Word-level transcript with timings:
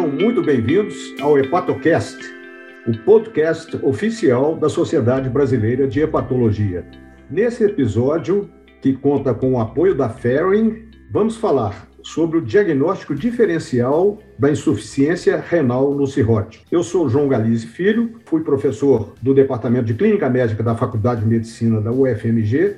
Sejam 0.00 0.16
muito 0.16 0.42
bem-vindos 0.42 1.14
ao 1.20 1.38
Hepatocast, 1.38 2.16
o 2.86 2.96
podcast 3.04 3.78
oficial 3.84 4.56
da 4.56 4.66
Sociedade 4.66 5.28
Brasileira 5.28 5.86
de 5.86 6.00
Hepatologia. 6.00 6.86
Nesse 7.30 7.64
episódio, 7.64 8.48
que 8.80 8.94
conta 8.94 9.34
com 9.34 9.52
o 9.52 9.60
apoio 9.60 9.94
da 9.94 10.08
Ferring, 10.08 10.88
vamos 11.12 11.36
falar 11.36 11.86
sobre 12.02 12.38
o 12.38 12.40
diagnóstico 12.40 13.14
diferencial 13.14 14.18
da 14.38 14.50
insuficiência 14.50 15.38
renal 15.38 15.94
no 15.94 16.06
cirrótico. 16.06 16.64
Eu 16.72 16.82
sou 16.82 17.06
João 17.06 17.28
Galize 17.28 17.66
Filho, 17.66 18.20
fui 18.24 18.42
professor 18.42 19.12
do 19.20 19.34
Departamento 19.34 19.84
de 19.84 19.92
Clínica 19.92 20.30
Médica 20.30 20.62
da 20.62 20.74
Faculdade 20.74 21.20
de 21.20 21.26
Medicina 21.26 21.78
da 21.78 21.92
UFMG 21.92 22.74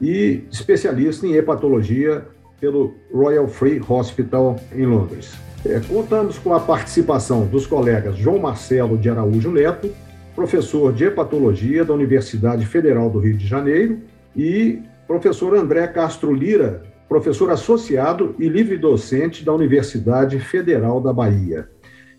e 0.00 0.42
especialista 0.50 1.28
em 1.28 1.34
hepatologia 1.34 2.26
pelo 2.60 2.94
Royal 3.12 3.46
Free 3.48 3.80
Hospital 3.86 4.56
em 4.72 4.86
Londres. 4.86 5.34
É, 5.64 5.80
contamos 5.80 6.38
com 6.38 6.54
a 6.54 6.60
participação 6.60 7.46
dos 7.46 7.66
colegas 7.66 8.16
João 8.16 8.38
Marcelo 8.38 8.96
de 8.96 9.10
Araújo 9.10 9.50
Neto, 9.50 9.90
professor 10.34 10.92
de 10.92 11.04
hepatologia 11.04 11.84
da 11.84 11.94
Universidade 11.94 12.64
Federal 12.66 13.10
do 13.10 13.18
Rio 13.18 13.36
de 13.36 13.46
Janeiro, 13.46 14.00
e 14.34 14.82
professor 15.06 15.56
André 15.56 15.86
Castro 15.88 16.32
Lira, 16.32 16.82
professor 17.08 17.50
associado 17.50 18.34
e 18.38 18.48
livre-docente 18.48 19.44
da 19.44 19.52
Universidade 19.52 20.38
Federal 20.38 21.00
da 21.00 21.12
Bahia. 21.12 21.68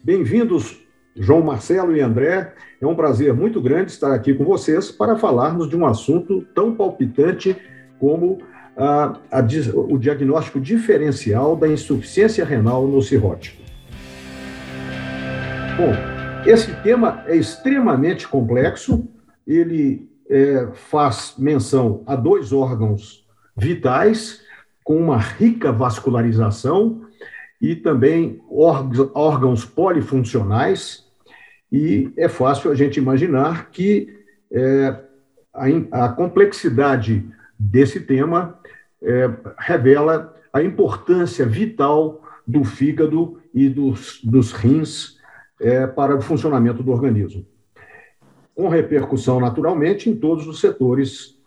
Bem-vindos, 0.04 0.82
João 1.16 1.42
Marcelo 1.42 1.96
e 1.96 2.02
André. 2.02 2.54
É 2.82 2.88
um 2.88 2.96
prazer 2.96 3.34
muito 3.34 3.62
grande 3.62 3.92
estar 3.92 4.14
aqui 4.14 4.34
com 4.34 4.46
vocês 4.46 4.92
para 4.92 5.16
falarmos 5.16 5.70
de 5.70 5.76
um 5.76 5.86
assunto 5.86 6.42
tão 6.56 6.76
palpitante 6.76 7.56
como 8.00 8.40
a, 8.78 9.18
a, 9.32 9.40
o 9.74 9.98
diagnóstico 9.98 10.60
diferencial 10.60 11.56
da 11.56 11.68
insuficiência 11.68 12.46
renal 12.46 12.88
no 12.88 13.02
cirrótico. 13.02 13.62
Bom, 15.76 15.94
esse 16.46 16.74
tema 16.82 17.24
é 17.28 17.36
extremamente 17.36 18.28
complexo, 18.28 19.08
ele 19.46 20.08
é, 20.30 20.68
faz 20.74 21.36
menção 21.38 22.04
a 22.06 22.16
dois 22.16 22.54
órgãos 22.54 23.26
vitais 23.56 24.42
com 24.84 24.98
uma 24.98 25.18
rica 25.18 25.72
vascularização 25.72 27.02
e 27.62 27.76
também 27.76 28.40
órgãos 28.50 29.66
polifuncionais, 29.66 31.06
e 31.72 32.12
é 32.16 32.30
fácil 32.30 32.72
a 32.72 32.76
gente 32.76 32.98
imaginar 32.98 33.70
que 33.72 34.16
é, 34.52 35.00
a, 35.54 36.06
a, 36.06 36.10
complexidade 36.10 37.26
desse 37.60 38.02
tema 38.02 38.60
é, 39.02 39.30
revela 39.58 40.36
a 40.52 40.62
importância 40.62 41.46
vital 41.46 42.24
do 42.46 42.64
fígado 42.64 43.40
e 43.54 43.70
dos, 43.70 44.20
dos 44.24 44.52
rins 44.52 45.18
é, 45.60 45.86
para 45.86 46.16
o 46.16 46.22
funcionamento 46.22 46.82
do 46.82 46.92
organismo, 46.92 47.46
com 48.56 48.70
repercussão, 48.70 49.40
naturalmente, 49.40 50.10
em 50.10 50.16
todos 50.16 50.48
os 50.48 50.60
setores 50.60 51.38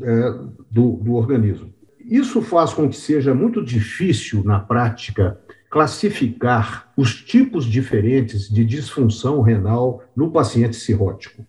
é, 0.00 0.30
do, 0.70 0.92
do 0.96 1.14
organismo. 1.14 1.72
Isso 2.00 2.40
faz 2.40 2.72
com 2.72 2.88
que 2.88 2.96
seja 2.96 3.34
muito 3.34 3.64
difícil, 3.64 4.44
na 4.44 4.60
prática, 4.60 5.38
classificar 5.68 6.92
os 6.96 7.14
tipos 7.22 7.64
diferentes 7.64 8.48
de 8.48 8.64
disfunção 8.64 9.40
renal 9.40 10.04
no 10.14 10.30
paciente 10.30 10.76
cirrótico. 10.76 11.44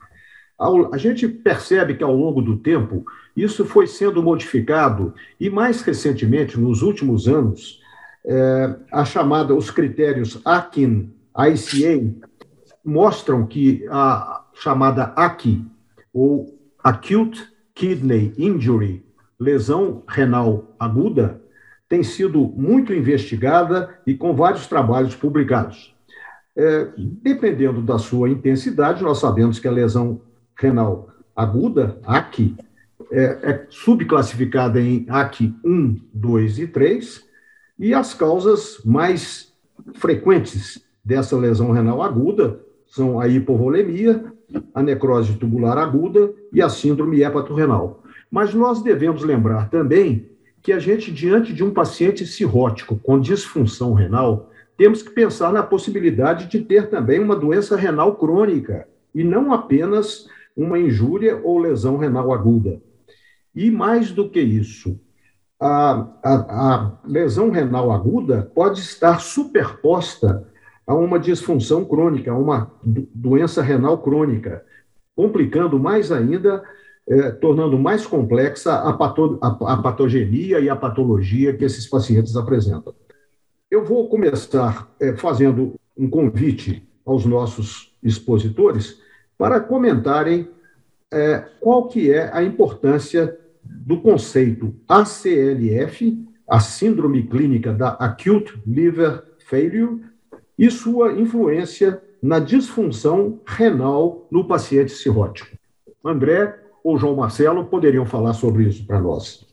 A 0.59 0.97
gente 0.97 1.27
percebe 1.27 1.93
que, 1.93 2.03
ao 2.03 2.15
longo 2.15 2.41
do 2.41 2.57
tempo, 2.57 3.05
isso 3.35 3.63
foi 3.63 3.85
sendo 3.85 4.23
modificado 4.23 5.13
e, 5.39 5.49
mais 5.49 5.81
recentemente, 5.81 6.59
nos 6.59 6.81
últimos 6.81 7.27
anos, 7.27 7.79
é, 8.25 8.75
a 8.91 9.05
chamada, 9.05 9.53
os 9.53 9.69
critérios 9.69 10.41
AKIN, 10.43 11.13
ICA, 11.37 12.27
mostram 12.83 13.45
que 13.45 13.85
a 13.89 14.45
chamada 14.55 15.13
AKI, 15.15 15.63
ou 16.11 16.57
Acute 16.83 17.47
Kidney 17.75 18.33
Injury, 18.37 19.05
lesão 19.39 20.03
renal 20.07 20.75
aguda, 20.79 21.39
tem 21.87 22.01
sido 22.01 22.41
muito 22.55 22.91
investigada 22.93 23.99
e 24.07 24.15
com 24.15 24.33
vários 24.35 24.65
trabalhos 24.65 25.15
publicados. 25.15 25.95
É, 26.55 26.87
dependendo 26.97 27.81
da 27.81 27.99
sua 27.99 28.29
intensidade, 28.29 29.03
nós 29.03 29.19
sabemos 29.19 29.59
que 29.59 29.67
a 29.67 29.71
lesão 29.71 30.19
renal 30.57 31.09
aguda, 31.35 31.99
ACI, 32.05 32.55
é, 33.11 33.23
é 33.23 33.65
subclassificada 33.69 34.81
em 34.81 35.05
ACI 35.07 35.53
1, 35.63 35.97
2 36.13 36.59
e 36.59 36.67
3, 36.67 37.23
e 37.79 37.93
as 37.93 38.13
causas 38.13 38.81
mais 38.83 39.53
frequentes 39.93 40.83
dessa 41.05 41.37
lesão 41.37 41.71
renal 41.71 42.01
aguda 42.01 42.59
são 42.87 43.19
a 43.19 43.27
hipovolemia, 43.27 44.25
a 44.73 44.81
necrose 44.81 45.37
tubular 45.37 45.77
aguda 45.77 46.33
e 46.51 46.61
a 46.61 46.69
síndrome 46.69 47.21
hepatorrenal. 47.21 48.03
Mas 48.31 48.53
nós 48.53 48.81
devemos 48.81 49.23
lembrar 49.23 49.69
também 49.69 50.29
que 50.61 50.73
a 50.73 50.79
gente, 50.79 51.11
diante 51.11 51.53
de 51.53 51.63
um 51.63 51.71
paciente 51.71 52.25
cirrótico 52.25 52.97
com 52.97 53.19
disfunção 53.19 53.93
renal, 53.93 54.51
temos 54.75 55.01
que 55.01 55.09
pensar 55.09 55.51
na 55.51 55.63
possibilidade 55.63 56.47
de 56.47 56.59
ter 56.59 56.89
também 56.89 57.19
uma 57.19 57.35
doença 57.35 57.75
renal 57.75 58.15
crônica, 58.15 58.87
e 59.13 59.23
não 59.23 59.53
apenas 59.53 60.27
uma 60.57 60.79
injúria 60.79 61.39
ou 61.43 61.59
lesão 61.59 61.97
renal 61.97 62.33
aguda. 62.33 62.81
E 63.55 63.69
mais 63.69 64.11
do 64.11 64.27
que 64.27 64.41
isso, 64.41 64.99
a, 65.59 66.07
a, 66.23 66.73
a 66.73 66.97
lesão 67.05 67.51
renal 67.51 67.91
aguda 67.91 68.51
pode 68.53 68.79
estar 68.79 69.21
superposta 69.21 70.47
a 70.85 70.95
uma 70.95 71.19
disfunção 71.19 71.85
crônica, 71.85 72.31
a 72.31 72.37
uma 72.37 72.71
doença 72.83 73.61
renal 73.61 73.99
crônica, 73.99 74.65
complicando 75.15 75.79
mais 75.79 76.11
ainda 76.11 76.63
é, 77.09 77.31
tornando 77.31 77.79
mais 77.79 78.05
complexa 78.05 78.73
a, 78.75 78.93
pato, 78.93 79.39
a, 79.41 79.73
a 79.73 79.77
patogenia 79.77 80.59
e 80.59 80.69
a 80.69 80.75
patologia 80.75 81.55
que 81.55 81.63
esses 81.63 81.87
pacientes 81.87 82.35
apresentam. 82.35 82.93
Eu 83.71 83.85
vou 83.85 84.09
começar 84.09 84.93
é, 84.99 85.15
fazendo 85.15 85.75
um 85.97 86.09
convite 86.09 86.87
aos 87.05 87.25
nossos 87.25 87.95
expositores 88.03 89.01
para 89.37 89.59
comentarem 89.59 90.49
é, 91.11 91.43
qual 91.59 91.87
que 91.87 92.11
é 92.11 92.29
a 92.33 92.43
importância 92.43 93.37
do 93.63 94.01
conceito 94.01 94.75
ACLF, 94.87 96.25
a 96.49 96.59
Síndrome 96.59 97.23
Clínica 97.27 97.73
da 97.73 97.89
Acute 97.89 98.59
Liver 98.65 99.23
Failure, 99.47 100.01
e 100.57 100.71
sua 100.71 101.13
influência 101.13 102.01
na 102.21 102.39
disfunção 102.39 103.39
renal 103.45 104.27
no 104.31 104.47
paciente 104.47 104.91
cirrótico. 104.91 105.55
André, 106.03 106.57
ou 106.83 106.97
João 106.97 107.15
Marcelo 107.15 107.65
poderiam 107.65 108.05
falar 108.05 108.33
sobre 108.33 108.63
isso 108.63 108.85
para 108.85 108.99
nós. 108.99 109.45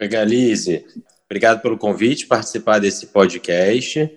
Galize. 0.00 0.84
Obrigado 1.26 1.60
pelo 1.60 1.76
convite, 1.76 2.26
participar 2.26 2.78
desse 2.78 3.08
podcast. 3.08 4.10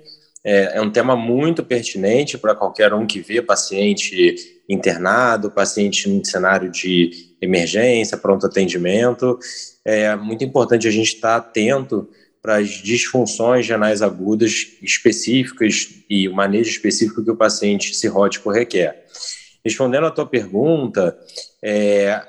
É, 0.43 0.77
é 0.77 0.81
um 0.81 0.89
tema 0.89 1.15
muito 1.15 1.63
pertinente 1.63 2.37
para 2.37 2.55
qualquer 2.55 2.93
um 2.93 3.05
que 3.05 3.19
vê 3.19 3.41
paciente 3.41 4.60
internado, 4.71 5.51
paciente 5.51 6.09
em 6.09 6.23
cenário 6.23 6.71
de 6.71 7.35
emergência, 7.41 8.17
pronto 8.17 8.45
atendimento. 8.45 9.37
É 9.83 10.15
muito 10.15 10.43
importante 10.43 10.87
a 10.87 10.91
gente 10.91 11.15
estar 11.15 11.35
atento 11.35 12.09
para 12.41 12.57
as 12.57 12.69
disfunções 12.69 13.67
renais 13.67 14.01
agudas 14.01 14.77
específicas 14.81 15.89
e 16.09 16.27
o 16.27 16.33
manejo 16.33 16.69
específico 16.69 17.23
que 17.23 17.29
o 17.29 17.35
paciente 17.35 17.93
cirrótico 17.93 18.49
requer. 18.49 19.05
Respondendo 19.63 20.07
à 20.07 20.11
tua 20.11 20.25
pergunta, 20.25 21.15
é, 21.61 22.19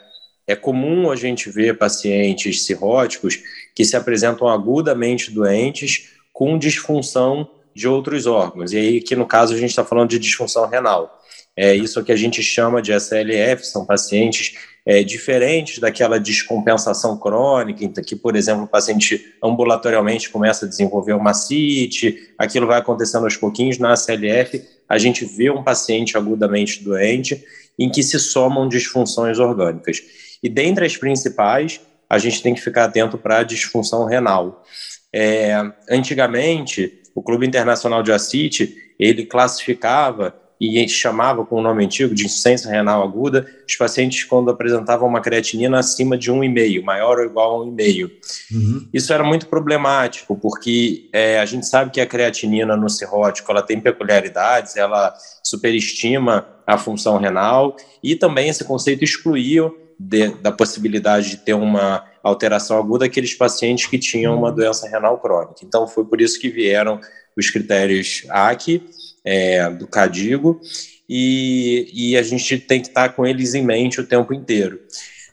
é 0.47 0.55
comum 0.55 1.11
a 1.11 1.17
gente 1.17 1.49
ver 1.49 1.79
pacientes 1.79 2.67
cirróticos 2.67 3.41
que 3.75 3.85
se 3.85 3.97
apresentam 3.97 4.49
agudamente 4.49 5.31
doentes 5.31 6.11
com 6.33 6.59
disfunção 6.59 7.49
de 7.75 7.89
outros 7.89 8.27
órgãos. 8.27 8.73
E 8.73 8.77
aí, 8.77 9.01
que 9.01 9.17
no 9.17 9.27
caso, 9.27 9.55
a 9.55 9.57
gente 9.57 9.71
está 9.71 9.85
falando 9.85 10.11
de 10.11 10.19
disfunção 10.19 10.69
renal. 10.69 11.22
É 11.57 11.75
isso 11.75 12.03
que 12.03 12.13
a 12.13 12.17
gente 12.17 12.43
chama 12.43 12.81
de 12.81 12.93
SLF, 12.93 13.67
são 13.67 13.85
pacientes 13.85 14.55
é, 14.87 15.03
diferentes 15.03 15.79
daquela 15.79 16.19
descompensação 16.19 17.19
crônica, 17.19 17.85
em 17.85 17.93
que, 17.93 18.17
por 18.17 18.35
exemplo, 18.35 18.65
o 18.65 18.69
paciente 18.69 19.35
ambulatorialmente 19.43 20.31
começa 20.31 20.65
a 20.65 20.69
desenvolver 20.69 21.13
uma 21.13 21.35
CIT, 21.35 22.35
aquilo 22.39 22.67
vai 22.67 22.79
acontecendo 22.79 23.25
aos 23.25 23.37
pouquinhos. 23.37 23.79
Na 23.79 23.93
SLF, 23.93 24.63
a 24.89 24.99
gente 24.99 25.25
vê 25.25 25.51
um 25.51 25.63
paciente 25.63 26.17
agudamente 26.17 26.83
doente 26.83 27.45
em 27.79 27.91
que 27.91 28.03
se 28.03 28.19
somam 28.19 28.69
disfunções 28.69 29.39
orgânicas. 29.39 30.03
E 30.43 30.49
dentre 30.49 30.85
as 30.85 30.97
principais, 30.97 31.81
a 32.09 32.19
gente 32.19 32.43
tem 32.43 32.55
que 32.55 32.61
ficar 32.61 32.85
atento 32.85 33.17
para 33.17 33.39
a 33.39 33.45
disfunção 33.45 34.05
renal. 34.05 34.65
É, 35.13 35.55
antigamente, 35.89 37.01
o 37.15 37.23
Clube 37.23 37.47
Internacional 37.47 38.03
de 38.03 38.13
Ascite, 38.13 38.75
ele 38.99 39.25
classificava 39.25 40.35
e 40.63 40.89
chamava 40.89 41.45
com 41.45 41.57
o 41.57 41.61
nome 41.61 41.85
antigo 41.85 42.15
de 42.15 42.25
insuficiência 42.25 42.71
renal 42.71 43.03
aguda, 43.03 43.45
os 43.69 43.75
pacientes 43.75 44.23
quando 44.23 44.49
apresentavam 44.49 45.09
uma 45.09 45.21
creatinina 45.21 45.81
acima 45.81 46.17
de 46.17 46.31
1,5, 46.31 46.85
maior 46.85 47.19
ou 47.19 47.25
igual 47.25 47.61
a 47.61 47.67
1,5. 47.67 48.11
Uhum. 48.53 48.89
Isso 48.95 49.13
era 49.13 49.25
muito 49.25 49.49
problemático, 49.49 50.39
porque 50.39 51.09
é, 51.13 51.41
a 51.41 51.45
gente 51.45 51.67
sabe 51.67 51.91
que 51.91 52.01
a 52.01 52.07
creatinina 52.07 52.77
no 52.77 52.89
cirrótico 52.89 53.51
ela 53.51 53.61
tem 53.61 53.81
peculiaridades, 53.81 54.77
ela 54.77 55.13
superestima 55.43 56.47
a 56.65 56.79
função 56.79 57.19
renal 57.19 57.75
e 58.01 58.15
também 58.15 58.49
esse 58.49 58.63
conceito 58.65 59.03
excluiu 59.03 59.77
de, 59.99 60.29
da 60.37 60.53
possibilidade 60.53 61.31
de 61.31 61.37
ter 61.39 61.55
uma 61.55 62.05
alteração 62.23 62.79
aguda 62.79 63.07
aqueles 63.07 63.35
pacientes 63.35 63.87
que 63.87 63.99
tinham 63.99 64.39
uma 64.39 64.53
doença 64.53 64.89
renal 64.89 65.19
crônica. 65.19 65.57
Então, 65.65 65.89
foi 65.89 66.05
por 66.05 66.21
isso 66.21 66.39
que 66.39 66.49
vieram 66.49 67.01
os 67.37 67.51
critérios 67.51 68.25
AC, 68.31 68.81
é, 69.25 69.69
do 69.71 69.87
CADIGO, 69.87 70.61
e, 71.09 71.91
e 71.93 72.17
a 72.17 72.23
gente 72.23 72.59
tem 72.59 72.81
que 72.81 72.89
estar 72.89 73.11
com 73.11 73.27
eles 73.27 73.55
em 73.55 73.63
mente 73.65 74.01
o 74.01 74.07
tempo 74.07 74.33
inteiro. 74.33 74.81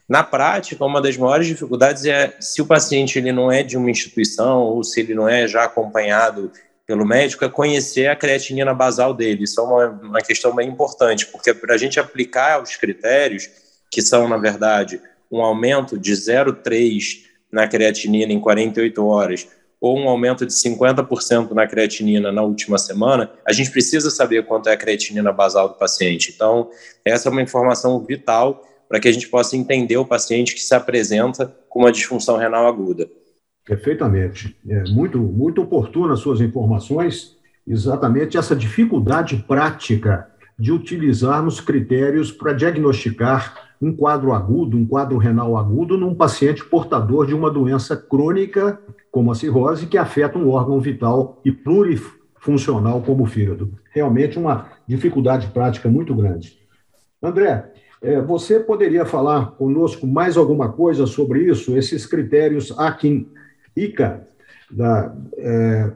Na 0.08 0.24
prática, 0.24 0.84
uma 0.84 1.00
das 1.00 1.16
maiores 1.16 1.46
dificuldades 1.46 2.04
é 2.04 2.36
se 2.40 2.60
o 2.60 2.66
paciente 2.66 3.18
ele 3.18 3.30
não 3.30 3.50
é 3.50 3.62
de 3.62 3.76
uma 3.76 3.90
instituição 3.90 4.62
ou 4.62 4.82
se 4.82 5.00
ele 5.00 5.14
não 5.14 5.28
é 5.28 5.46
já 5.46 5.64
acompanhado 5.64 6.50
pelo 6.84 7.06
médico, 7.06 7.44
é 7.44 7.48
conhecer 7.48 8.08
a 8.08 8.16
creatinina 8.16 8.74
basal 8.74 9.14
dele. 9.14 9.44
Isso 9.44 9.60
é 9.60 9.62
uma, 9.62 9.86
uma 9.86 10.20
questão 10.20 10.52
bem 10.52 10.68
importante, 10.68 11.26
porque 11.26 11.54
para 11.54 11.74
a 11.74 11.78
gente 11.78 12.00
aplicar 12.00 12.60
os 12.60 12.74
critérios, 12.74 13.48
que 13.88 14.02
são, 14.02 14.28
na 14.28 14.36
verdade, 14.36 15.00
um 15.30 15.40
aumento 15.40 15.96
de 15.96 16.12
0,3 16.12 17.22
na 17.50 17.68
creatinina 17.68 18.32
em 18.32 18.40
48 18.40 19.06
horas 19.06 19.46
ou 19.80 19.98
um 19.98 20.08
aumento 20.08 20.44
de 20.44 20.52
50% 20.52 21.52
na 21.52 21.66
creatinina 21.66 22.30
na 22.30 22.42
última 22.42 22.76
semana, 22.76 23.32
a 23.46 23.52
gente 23.52 23.70
precisa 23.70 24.10
saber 24.10 24.44
quanto 24.44 24.68
é 24.68 24.72
a 24.72 24.76
creatinina 24.76 25.32
basal 25.32 25.70
do 25.70 25.74
paciente. 25.76 26.32
Então, 26.34 26.68
essa 27.04 27.28
é 27.28 27.32
uma 27.32 27.40
informação 27.40 27.98
vital 28.04 28.62
para 28.88 29.00
que 29.00 29.08
a 29.08 29.12
gente 29.12 29.28
possa 29.28 29.56
entender 29.56 29.96
o 29.96 30.04
paciente 30.04 30.54
que 30.54 30.60
se 30.60 30.74
apresenta 30.74 31.54
com 31.68 31.80
uma 31.80 31.92
disfunção 31.92 32.36
renal 32.36 32.66
aguda. 32.66 33.08
Perfeitamente. 33.64 34.56
É 34.68 34.82
muito, 34.90 35.18
muito 35.18 35.62
oportuna 35.62 36.14
as 36.14 36.20
suas 36.20 36.40
informações. 36.40 37.36
Exatamente 37.66 38.36
essa 38.36 38.56
dificuldade 38.56 39.44
prática 39.46 40.28
de 40.58 40.72
utilizarmos 40.72 41.60
critérios 41.60 42.30
para 42.30 42.52
diagnosticar 42.52 43.69
um 43.80 43.94
quadro 43.94 44.32
agudo, 44.32 44.76
um 44.76 44.86
quadro 44.86 45.16
renal 45.16 45.56
agudo, 45.56 45.96
num 45.96 46.14
paciente 46.14 46.64
portador 46.64 47.26
de 47.26 47.34
uma 47.34 47.50
doença 47.50 47.96
crônica, 47.96 48.78
como 49.10 49.32
a 49.32 49.34
cirrose, 49.34 49.86
que 49.86 49.96
afeta 49.96 50.38
um 50.38 50.50
órgão 50.50 50.78
vital 50.78 51.40
e 51.44 51.50
plurifuncional 51.50 53.00
como 53.00 53.24
o 53.24 53.26
fígado. 53.26 53.72
Realmente 53.90 54.38
uma 54.38 54.68
dificuldade 54.86 55.46
prática 55.48 55.88
muito 55.88 56.14
grande. 56.14 56.58
André, 57.22 57.72
é, 58.02 58.20
você 58.20 58.60
poderia 58.60 59.04
falar 59.04 59.52
conosco 59.52 60.06
mais 60.06 60.36
alguma 60.36 60.70
coisa 60.72 61.06
sobre 61.06 61.44
isso, 61.44 61.76
esses 61.76 62.06
critérios 62.06 62.72
AKIN-ICA, 62.78 64.26
da, 64.70 65.14
é, 65.36 65.90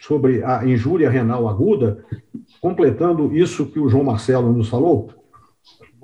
sobre 0.00 0.44
a 0.44 0.64
injúria 0.66 1.08
renal 1.08 1.48
aguda, 1.48 2.04
completando 2.60 3.34
isso 3.34 3.66
que 3.66 3.80
o 3.80 3.88
João 3.88 4.04
Marcelo 4.04 4.52
nos 4.52 4.68
falou? 4.68 5.08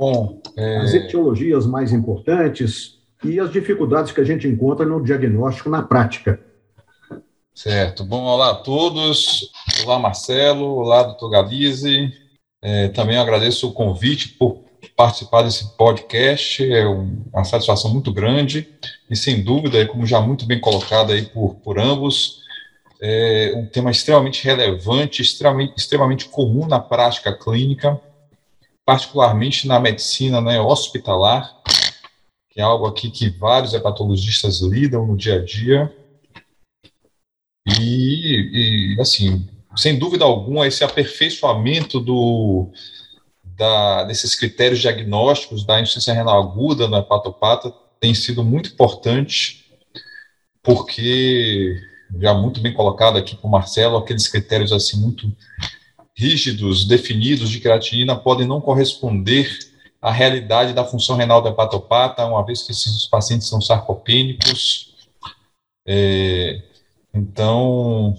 Bom, 0.02 0.42
é... 0.56 0.78
as 0.78 0.94
etiologias 0.94 1.64
mais 1.64 1.92
importantes 1.92 2.98
e 3.22 3.38
as 3.38 3.52
dificuldades 3.52 4.10
que 4.10 4.20
a 4.20 4.24
gente 4.24 4.48
encontra 4.48 4.84
no 4.84 5.00
diagnóstico 5.00 5.70
na 5.70 5.80
prática. 5.80 6.40
Certo. 7.54 8.02
Bom, 8.02 8.24
olá 8.24 8.50
a 8.50 8.54
todos. 8.56 9.48
Olá, 9.84 10.00
Marcelo. 10.00 10.64
Olá, 10.74 11.04
doutor 11.04 11.30
Galize. 11.30 12.12
É, 12.60 12.88
também 12.88 13.16
agradeço 13.16 13.68
o 13.68 13.72
convite 13.72 14.30
por 14.30 14.64
participar 14.96 15.42
desse 15.42 15.76
podcast. 15.76 16.68
É 16.68 16.84
uma 16.84 17.44
satisfação 17.44 17.92
muito 17.92 18.12
grande 18.12 18.68
e, 19.08 19.14
sem 19.14 19.44
dúvida, 19.44 19.86
como 19.86 20.04
já 20.04 20.20
muito 20.20 20.44
bem 20.46 20.58
colocado 20.58 21.12
aí 21.12 21.26
por, 21.26 21.54
por 21.62 21.78
ambos, 21.78 22.40
é 23.00 23.52
um 23.54 23.66
tema 23.66 23.92
extremamente 23.92 24.44
relevante, 24.44 25.22
extremamente, 25.22 25.74
extremamente 25.76 26.24
comum 26.24 26.66
na 26.66 26.80
prática 26.80 27.32
clínica 27.32 28.00
particularmente 28.84 29.66
na 29.66 29.78
medicina 29.78 30.40
né, 30.40 30.60
hospitalar, 30.60 31.62
que 32.50 32.60
é 32.60 32.62
algo 32.62 32.86
aqui 32.86 33.10
que 33.10 33.30
vários 33.30 33.72
hepatologistas 33.74 34.60
lidam 34.60 35.06
no 35.06 35.16
dia 35.16 35.36
a 35.36 35.44
dia. 35.44 35.96
E, 37.78 38.94
e 38.94 39.00
assim, 39.00 39.48
sem 39.76 39.98
dúvida 39.98 40.24
alguma, 40.24 40.66
esse 40.66 40.84
aperfeiçoamento 40.84 42.00
do, 42.00 42.70
da, 43.56 44.04
desses 44.04 44.34
critérios 44.34 44.80
diagnósticos 44.80 45.64
da 45.64 45.80
insuficiência 45.80 46.14
renal 46.14 46.42
aguda 46.42 46.88
no 46.88 46.96
hepatopata 46.96 47.72
tem 48.00 48.12
sido 48.14 48.42
muito 48.42 48.70
importante, 48.70 49.64
porque, 50.60 51.80
já 52.18 52.34
muito 52.34 52.60
bem 52.60 52.74
colocado 52.74 53.16
aqui 53.16 53.36
por 53.36 53.48
Marcelo, 53.48 53.96
aqueles 53.96 54.26
critérios 54.26 54.72
assim 54.72 55.00
muito 55.00 55.32
rígidos, 56.16 56.86
definidos 56.86 57.50
de 57.50 57.60
creatinina 57.60 58.16
podem 58.16 58.46
não 58.46 58.60
corresponder 58.60 59.48
à 60.00 60.10
realidade 60.10 60.72
da 60.72 60.84
função 60.84 61.16
renal 61.16 61.40
do 61.40 61.48
hepatopata, 61.48 62.26
uma 62.26 62.44
vez 62.44 62.62
que 62.62 62.72
esses 62.72 63.06
pacientes 63.06 63.48
são 63.48 63.60
sarcopênicos. 63.60 64.94
É, 65.86 66.62
então, 67.14 68.16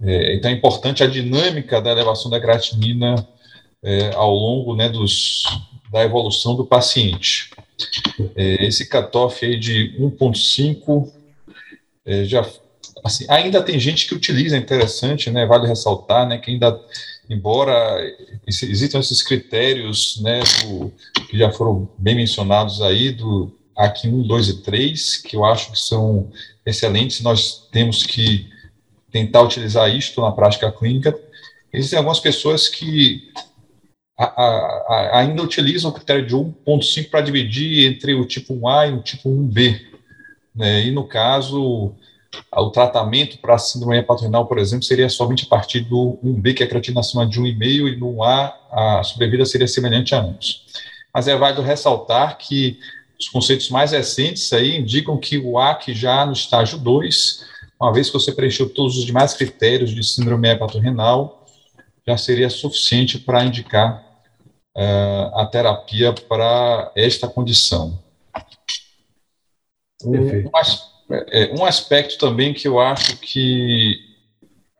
é, 0.00 0.34
então 0.34 0.50
é 0.50 0.54
importante 0.54 1.02
a 1.02 1.06
dinâmica 1.06 1.80
da 1.80 1.90
elevação 1.90 2.30
da 2.30 2.40
creatinina 2.40 3.26
é, 3.82 4.14
ao 4.14 4.34
longo 4.34 4.74
né, 4.74 4.88
dos, 4.88 5.42
da 5.90 6.02
evolução 6.02 6.54
do 6.54 6.64
paciente. 6.64 7.50
É, 8.34 8.66
esse 8.66 8.88
cutoff 8.88 9.44
aí 9.44 9.58
de 9.58 9.94
1.5 9.98 11.12
é, 12.04 12.24
já 12.24 12.44
assim, 13.04 13.26
ainda 13.28 13.62
tem 13.62 13.78
gente 13.78 14.06
que 14.06 14.14
utiliza, 14.14 14.56
é 14.56 14.58
interessante, 14.58 15.30
né, 15.30 15.46
vale 15.46 15.66
ressaltar, 15.66 16.26
né, 16.26 16.38
que 16.38 16.50
ainda 16.50 16.80
embora 17.28 18.00
existam 18.46 19.00
esses 19.00 19.22
critérios, 19.22 20.20
né, 20.22 20.40
do, 20.62 20.92
que 21.28 21.38
já 21.38 21.50
foram 21.52 21.88
bem 21.98 22.14
mencionados 22.14 22.80
aí, 22.80 23.10
do 23.12 23.52
aqui 23.76 24.08
1, 24.08 24.22
2 24.22 24.48
e 24.48 24.62
3, 24.62 25.16
que 25.18 25.36
eu 25.36 25.44
acho 25.44 25.70
que 25.70 25.78
são 25.78 26.30
excelentes, 26.66 27.20
nós 27.20 27.68
temos 27.70 28.04
que 28.04 28.48
tentar 29.10 29.42
utilizar 29.42 29.88
isto 29.94 30.20
na 30.20 30.32
prática 30.32 30.70
clínica. 30.72 31.16
Existem 31.72 31.98
algumas 31.98 32.18
pessoas 32.18 32.66
que 32.66 33.30
a, 34.18 34.24
a, 34.24 34.46
a, 34.88 35.20
ainda 35.20 35.42
utilizam 35.42 35.90
o 35.90 35.94
critério 35.94 36.26
de 36.26 36.34
1.5 36.34 37.08
para 37.08 37.20
dividir 37.20 37.86
entre 37.86 38.14
o 38.14 38.26
tipo 38.26 38.54
1A 38.54 38.90
e 38.90 38.92
o 38.94 39.02
tipo 39.02 39.28
1B. 39.28 39.80
Né? 40.54 40.86
E 40.86 40.90
no 40.90 41.06
caso, 41.06 41.94
o 42.52 42.70
tratamento 42.70 43.38
para 43.38 43.54
a 43.54 43.58
síndrome 43.58 43.98
hepatorenal, 43.98 44.46
por 44.46 44.58
exemplo, 44.58 44.84
seria 44.84 45.08
somente 45.08 45.44
a 45.44 45.48
partir 45.48 45.80
do 45.80 46.18
1B, 46.22 46.54
que 46.54 46.62
é 46.62 46.66
a 46.66 46.68
creatina 46.68 47.00
acima 47.00 47.26
de 47.26 47.40
1,5, 47.40 47.88
e 47.88 47.96
no 47.96 48.16
1A 48.16 48.52
a 48.70 49.02
sobrevida 49.02 49.46
seria 49.46 49.66
semelhante 49.66 50.14
a 50.14 50.20
ambos. 50.20 50.66
Mas 51.12 51.26
é 51.26 51.36
válido 51.36 51.62
ressaltar 51.62 52.36
que 52.38 52.78
os 53.18 53.28
conceitos 53.28 53.68
mais 53.70 53.92
recentes 53.92 54.52
aí 54.52 54.76
indicam 54.76 55.16
que 55.16 55.38
o 55.38 55.58
AC 55.58 55.88
já 55.88 56.24
no 56.24 56.32
estágio 56.32 56.78
2, 56.78 57.44
uma 57.80 57.92
vez 57.92 58.08
que 58.08 58.12
você 58.12 58.32
preencheu 58.32 58.68
todos 58.68 58.96
os 58.96 59.04
demais 59.04 59.34
critérios 59.34 59.90
de 59.90 60.04
síndrome 60.04 60.48
hepatorrenal, 60.48 61.46
já 62.06 62.16
seria 62.16 62.48
suficiente 62.48 63.18
para 63.18 63.44
indicar 63.44 64.04
uh, 64.76 65.40
a 65.40 65.46
terapia 65.46 66.12
para 66.12 66.92
esta 66.94 67.28
condição. 67.28 67.98
Um, 70.04 70.48
é, 71.10 71.52
um 71.58 71.64
aspecto 71.64 72.18
também 72.18 72.52
que 72.52 72.68
eu 72.68 72.78
acho 72.78 73.16
que 73.18 73.98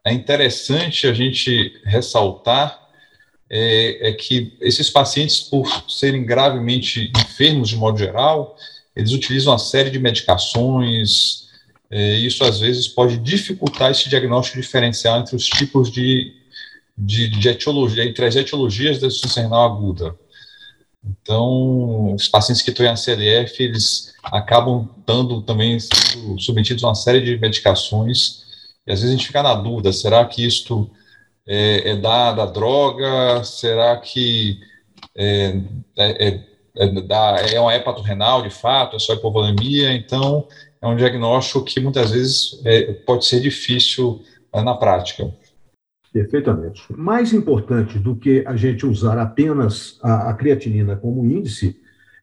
é 0.04 0.12
interessante 0.12 1.06
a 1.06 1.12
gente 1.12 1.80
ressaltar 1.84 2.88
é, 3.50 4.08
é, 4.08 4.12
que 4.12 4.56
esses 4.60 4.90
pacientes, 4.90 5.40
por 5.40 5.66
serem 5.90 6.24
gravemente 6.24 7.10
enfermos 7.16 7.68
de 7.68 7.76
modo 7.76 7.98
geral, 7.98 8.56
eles 8.94 9.12
utilizam 9.12 9.52
uma 9.52 9.58
série 9.58 9.90
de 9.90 9.98
medicações, 9.98 11.48
é, 11.90 12.14
isso 12.18 12.44
às 12.44 12.60
vezes 12.60 12.86
pode 12.86 13.16
dificultar 13.16 13.90
esse 13.90 14.08
diagnóstico 14.08 14.60
diferencial 14.60 15.20
entre 15.20 15.34
os 15.34 15.46
tipos 15.46 15.90
de, 15.90 16.34
de, 16.96 17.28
de 17.28 17.48
etiologia, 17.48 18.04
entre 18.04 18.26
as 18.26 18.36
etiologias 18.36 18.98
da 18.98 19.06
insuficiência 19.06 19.42
renal 19.42 19.64
aguda. 19.64 20.14
Então, 21.02 22.14
os 22.14 22.28
pacientes 22.28 22.60
que 22.60 22.70
estão 22.70 22.84
em 22.84 22.90
ACLF, 22.90 23.62
eles 23.62 24.14
acabam 24.32 24.88
estando 24.98 25.42
também 25.42 25.78
submetidos 26.38 26.84
a 26.84 26.88
uma 26.88 26.94
série 26.94 27.20
de 27.20 27.38
medicações, 27.38 28.44
e 28.86 28.92
às 28.92 29.00
vezes 29.00 29.14
a 29.14 29.16
gente 29.16 29.26
fica 29.26 29.42
na 29.42 29.54
dúvida, 29.54 29.92
será 29.92 30.24
que 30.24 30.46
isto 30.46 30.90
é, 31.46 31.90
é 31.90 31.96
da, 31.96 32.32
da 32.32 32.46
droga, 32.46 33.42
será 33.44 33.96
que 33.96 34.60
é, 35.16 35.60
é, 35.96 36.28
é, 36.28 36.40
é, 36.76 37.00
da, 37.02 37.36
é 37.52 37.60
uma 37.60 37.74
hepatorrenal 37.74 38.42
de 38.42 38.50
fato, 38.50 38.96
é 38.96 38.98
só 38.98 39.14
hipovolemia, 39.14 39.92
então 39.92 40.46
é 40.80 40.86
um 40.86 40.96
diagnóstico 40.96 41.64
que 41.64 41.80
muitas 41.80 42.10
vezes 42.10 42.60
é, 42.64 42.92
pode 42.92 43.26
ser 43.26 43.40
difícil 43.40 44.22
é, 44.52 44.62
na 44.62 44.74
prática. 44.74 45.32
Perfeitamente. 46.12 46.82
Mais 46.90 47.32
importante 47.32 47.98
do 47.98 48.16
que 48.16 48.42
a 48.46 48.56
gente 48.56 48.86
usar 48.86 49.18
apenas 49.18 49.98
a, 50.02 50.30
a 50.30 50.34
creatinina 50.34 50.96
como 50.96 51.24
índice, 51.24 51.76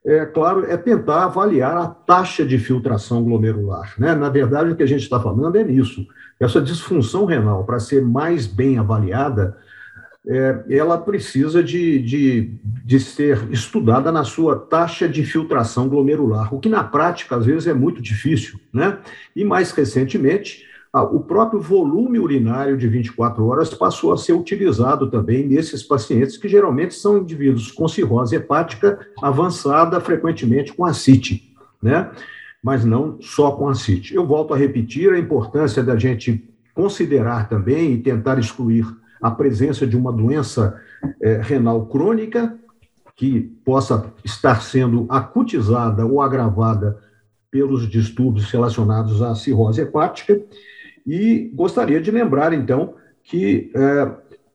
é 0.05 0.25
claro, 0.25 0.65
é 0.65 0.77
tentar 0.77 1.23
avaliar 1.23 1.75
a 1.75 1.87
taxa 1.87 2.45
de 2.45 2.59
filtração 2.59 3.23
glomerular. 3.23 3.95
Né? 3.97 4.13
Na 4.13 4.29
verdade, 4.29 4.69
o 4.69 4.75
que 4.75 4.83
a 4.83 4.87
gente 4.87 5.01
está 5.01 5.19
falando 5.19 5.55
é 5.55 5.63
nisso. 5.63 6.05
Essa 6.39 6.61
disfunção 6.61 7.25
renal, 7.25 7.63
para 7.63 7.79
ser 7.79 8.03
mais 8.03 8.45
bem 8.45 8.77
avaliada, 8.77 9.57
é, 10.27 10.63
ela 10.69 10.97
precisa 10.97 11.63
de, 11.63 11.99
de, 11.99 12.53
de 12.63 12.99
ser 12.99 13.47
estudada 13.51 14.11
na 14.11 14.23
sua 14.23 14.55
taxa 14.55 15.07
de 15.07 15.23
filtração 15.23 15.89
glomerular, 15.89 16.53
o 16.53 16.59
que 16.59 16.69
na 16.69 16.83
prática, 16.83 17.35
às 17.35 17.45
vezes, 17.45 17.67
é 17.67 17.73
muito 17.73 18.01
difícil. 18.01 18.59
Né? 18.71 18.99
E 19.35 19.43
mais 19.43 19.71
recentemente, 19.71 20.65
ah, 20.95 21.03
o 21.03 21.19
próprio 21.19 21.59
volume 21.59 22.17
urinário 22.17 22.77
de 22.77 22.87
24 22.87 23.45
horas 23.45 23.73
passou 23.73 24.13
a 24.13 24.17
ser 24.17 24.31
utilizado 24.31 25.11
também 25.11 25.45
nesses 25.45 25.83
pacientes, 25.83 26.37
que 26.37 26.47
geralmente 26.47 26.93
são 26.93 27.17
indivíduos 27.17 27.69
com 27.69 27.85
cirrose 27.85 28.37
hepática 28.37 29.05
avançada, 29.21 29.99
frequentemente 29.99 30.71
com 30.71 30.85
ascite, 30.85 31.53
né? 31.83 32.09
Mas 32.63 32.85
não 32.85 33.17
só 33.19 33.51
com 33.51 33.67
ascite. 33.67 34.15
Eu 34.15 34.25
volto 34.25 34.53
a 34.53 34.57
repetir 34.57 35.11
a 35.11 35.19
importância 35.19 35.83
da 35.83 35.97
gente 35.97 36.49
considerar 36.73 37.49
também 37.49 37.91
e 37.91 38.01
tentar 38.01 38.39
excluir 38.39 38.87
a 39.21 39.29
presença 39.29 39.85
de 39.85 39.97
uma 39.97 40.13
doença 40.13 40.79
é, 41.21 41.41
renal 41.41 41.87
crônica 41.87 42.57
que 43.17 43.41
possa 43.65 44.13
estar 44.23 44.61
sendo 44.61 45.07
acutizada 45.09 46.05
ou 46.05 46.21
agravada 46.21 46.97
pelos 47.51 47.85
distúrbios 47.89 48.49
relacionados 48.49 49.21
à 49.21 49.35
cirrose 49.35 49.81
hepática 49.81 50.41
e 51.05 51.51
gostaria 51.53 52.01
de 52.01 52.09
lembrar, 52.11 52.53
então, 52.53 52.95
que, 53.23 53.71
é, 53.75 54.11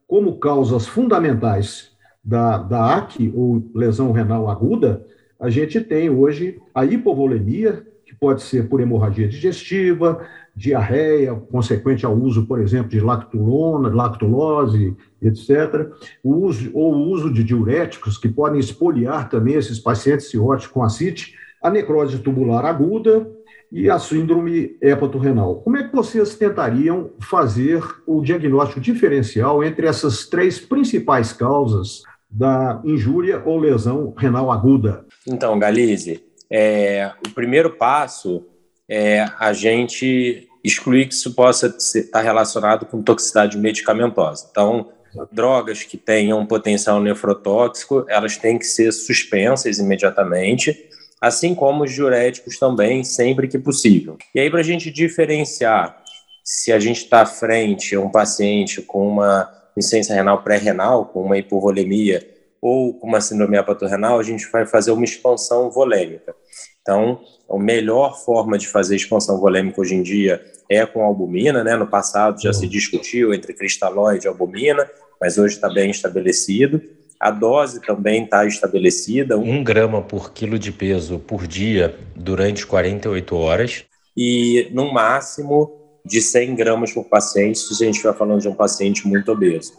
como 0.07 0.37
causas 0.37 0.85
fundamentais 0.85 1.91
da, 2.23 2.57
da 2.57 2.95
AC, 2.95 3.31
ou 3.33 3.63
lesão 3.73 4.11
renal 4.11 4.49
aguda, 4.49 5.05
a 5.39 5.49
gente 5.49 5.81
tem 5.81 6.09
hoje 6.09 6.59
a 6.73 6.85
hipovolemia, 6.85 7.85
que 8.05 8.13
pode 8.15 8.41
ser 8.43 8.67
por 8.67 8.81
hemorragia 8.81 9.27
digestiva, 9.27 10.27
diarreia, 10.55 11.33
consequente 11.33 12.05
ao 12.05 12.13
uso, 12.13 12.45
por 12.45 12.59
exemplo, 12.59 12.89
de 12.89 12.99
lactulona, 12.99 13.89
lactulose, 13.89 14.95
etc. 15.21 15.89
O 16.23 16.35
uso, 16.45 16.69
ou 16.73 16.93
o 16.93 17.09
uso 17.09 17.31
de 17.31 17.43
diuréticos, 17.43 18.17
que 18.17 18.27
podem 18.27 18.59
espoliar 18.59 19.29
também 19.29 19.55
esses 19.55 19.79
pacientes 19.79 20.29
cirróticos 20.29 20.73
com 20.73 20.83
acite, 20.83 21.35
a 21.63 21.69
necrose 21.69 22.19
tubular 22.19 22.65
aguda, 22.65 23.27
e 23.71 23.89
a 23.89 23.97
síndrome 23.97 24.75
hepatorrenal. 24.81 25.61
Como 25.61 25.77
é 25.77 25.87
que 25.87 25.95
vocês 25.95 26.35
tentariam 26.35 27.11
fazer 27.21 27.81
o 28.05 28.21
diagnóstico 28.21 28.81
diferencial 28.81 29.63
entre 29.63 29.87
essas 29.87 30.25
três 30.25 30.59
principais 30.59 31.31
causas 31.31 32.01
da 32.29 32.81
injúria 32.83 33.41
ou 33.45 33.57
lesão 33.57 34.13
renal 34.17 34.51
aguda? 34.51 35.05
Então, 35.25 35.57
Galize, 35.57 36.21
é, 36.49 37.11
o 37.25 37.29
primeiro 37.31 37.69
passo 37.69 38.45
é 38.89 39.25
a 39.39 39.53
gente 39.53 40.49
excluir 40.63 41.07
que 41.07 41.13
isso 41.13 41.33
possa 41.33 41.67
estar 41.67 42.21
relacionado 42.21 42.85
com 42.85 43.01
toxicidade 43.01 43.57
medicamentosa. 43.57 44.47
Então, 44.51 44.89
drogas 45.31 45.83
que 45.83 45.97
tenham 45.97 46.45
potencial 46.45 47.01
nefrotóxico, 47.01 48.05
elas 48.09 48.37
têm 48.37 48.59
que 48.59 48.65
ser 48.65 48.91
suspensas 48.91 49.79
imediatamente 49.79 50.89
assim 51.21 51.53
como 51.53 51.83
os 51.83 51.93
diuréticos 51.93 52.57
também, 52.57 53.03
sempre 53.03 53.47
que 53.47 53.59
possível. 53.59 54.17
E 54.33 54.39
aí, 54.39 54.49
para 54.49 54.61
a 54.61 54.63
gente 54.63 54.89
diferenciar 54.89 56.01
se 56.43 56.71
a 56.71 56.79
gente 56.79 57.03
está 57.03 57.21
à 57.21 57.25
frente 57.25 57.95
a 57.95 58.01
um 58.01 58.09
paciente 58.09 58.81
com 58.81 59.07
uma 59.07 59.49
insuficiência 59.77 60.15
renal 60.15 60.43
pré-renal, 60.43 61.05
com 61.05 61.21
uma 61.21 61.37
hipovolemia 61.37 62.27
ou 62.59 62.93
com 62.93 63.07
uma 63.07 63.21
síndrome 63.21 63.57
hepatorrenal, 63.57 64.19
a 64.19 64.23
gente 64.23 64.49
vai 64.51 64.65
fazer 64.65 64.91
uma 64.91 65.05
expansão 65.05 65.69
volêmica. 65.69 66.35
Então, 66.81 67.21
a 67.49 67.57
melhor 67.57 68.17
forma 68.23 68.57
de 68.57 68.67
fazer 68.67 68.95
expansão 68.95 69.39
volêmica 69.39 69.79
hoje 69.79 69.95
em 69.95 70.01
dia 70.01 70.43
é 70.69 70.85
com 70.85 71.03
albumina, 71.03 71.63
né? 71.63 71.75
No 71.75 71.87
passado 71.87 72.41
já 72.41 72.53
se 72.53 72.67
discutiu 72.67 73.33
entre 73.33 73.53
cristalóide 73.53 74.25
e 74.25 74.27
albumina, 74.27 74.89
mas 75.19 75.37
hoje 75.37 75.55
está 75.55 75.69
bem 75.69 75.91
estabelecido. 75.91 76.81
A 77.21 77.29
dose 77.29 77.79
também 77.81 78.23
está 78.23 78.47
estabelecida. 78.47 79.37
Um 79.37 79.63
grama 79.63 80.01
por 80.01 80.33
quilo 80.33 80.57
de 80.57 80.71
peso 80.71 81.19
por 81.19 81.45
dia 81.45 81.95
durante 82.15 82.65
48 82.65 83.35
horas. 83.35 83.85
E 84.17 84.67
no 84.71 84.91
máximo 84.91 85.71
de 86.03 86.19
100 86.19 86.55
gramas 86.55 86.91
por 86.91 87.05
paciente, 87.05 87.59
se 87.59 87.71
a 87.75 87.85
gente 87.85 87.97
estiver 87.97 88.15
falando 88.15 88.41
de 88.41 88.47
um 88.47 88.55
paciente 88.55 89.07
muito 89.07 89.31
obeso. 89.31 89.73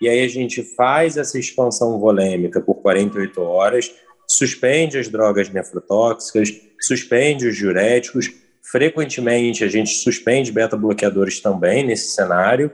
E 0.00 0.08
aí 0.08 0.24
a 0.24 0.28
gente 0.28 0.60
faz 0.74 1.16
essa 1.16 1.38
expansão 1.38 2.00
volêmica 2.00 2.60
por 2.60 2.74
48 2.82 3.40
horas, 3.40 3.94
suspende 4.26 4.98
as 4.98 5.06
drogas 5.06 5.48
nefrotóxicas, 5.50 6.52
suspende 6.80 7.46
os 7.46 7.56
diuréticos, 7.56 8.28
frequentemente 8.60 9.62
a 9.62 9.68
gente 9.68 9.90
suspende 9.90 10.50
beta-bloqueadores 10.50 11.40
também 11.40 11.86
nesse 11.86 12.08
cenário, 12.08 12.72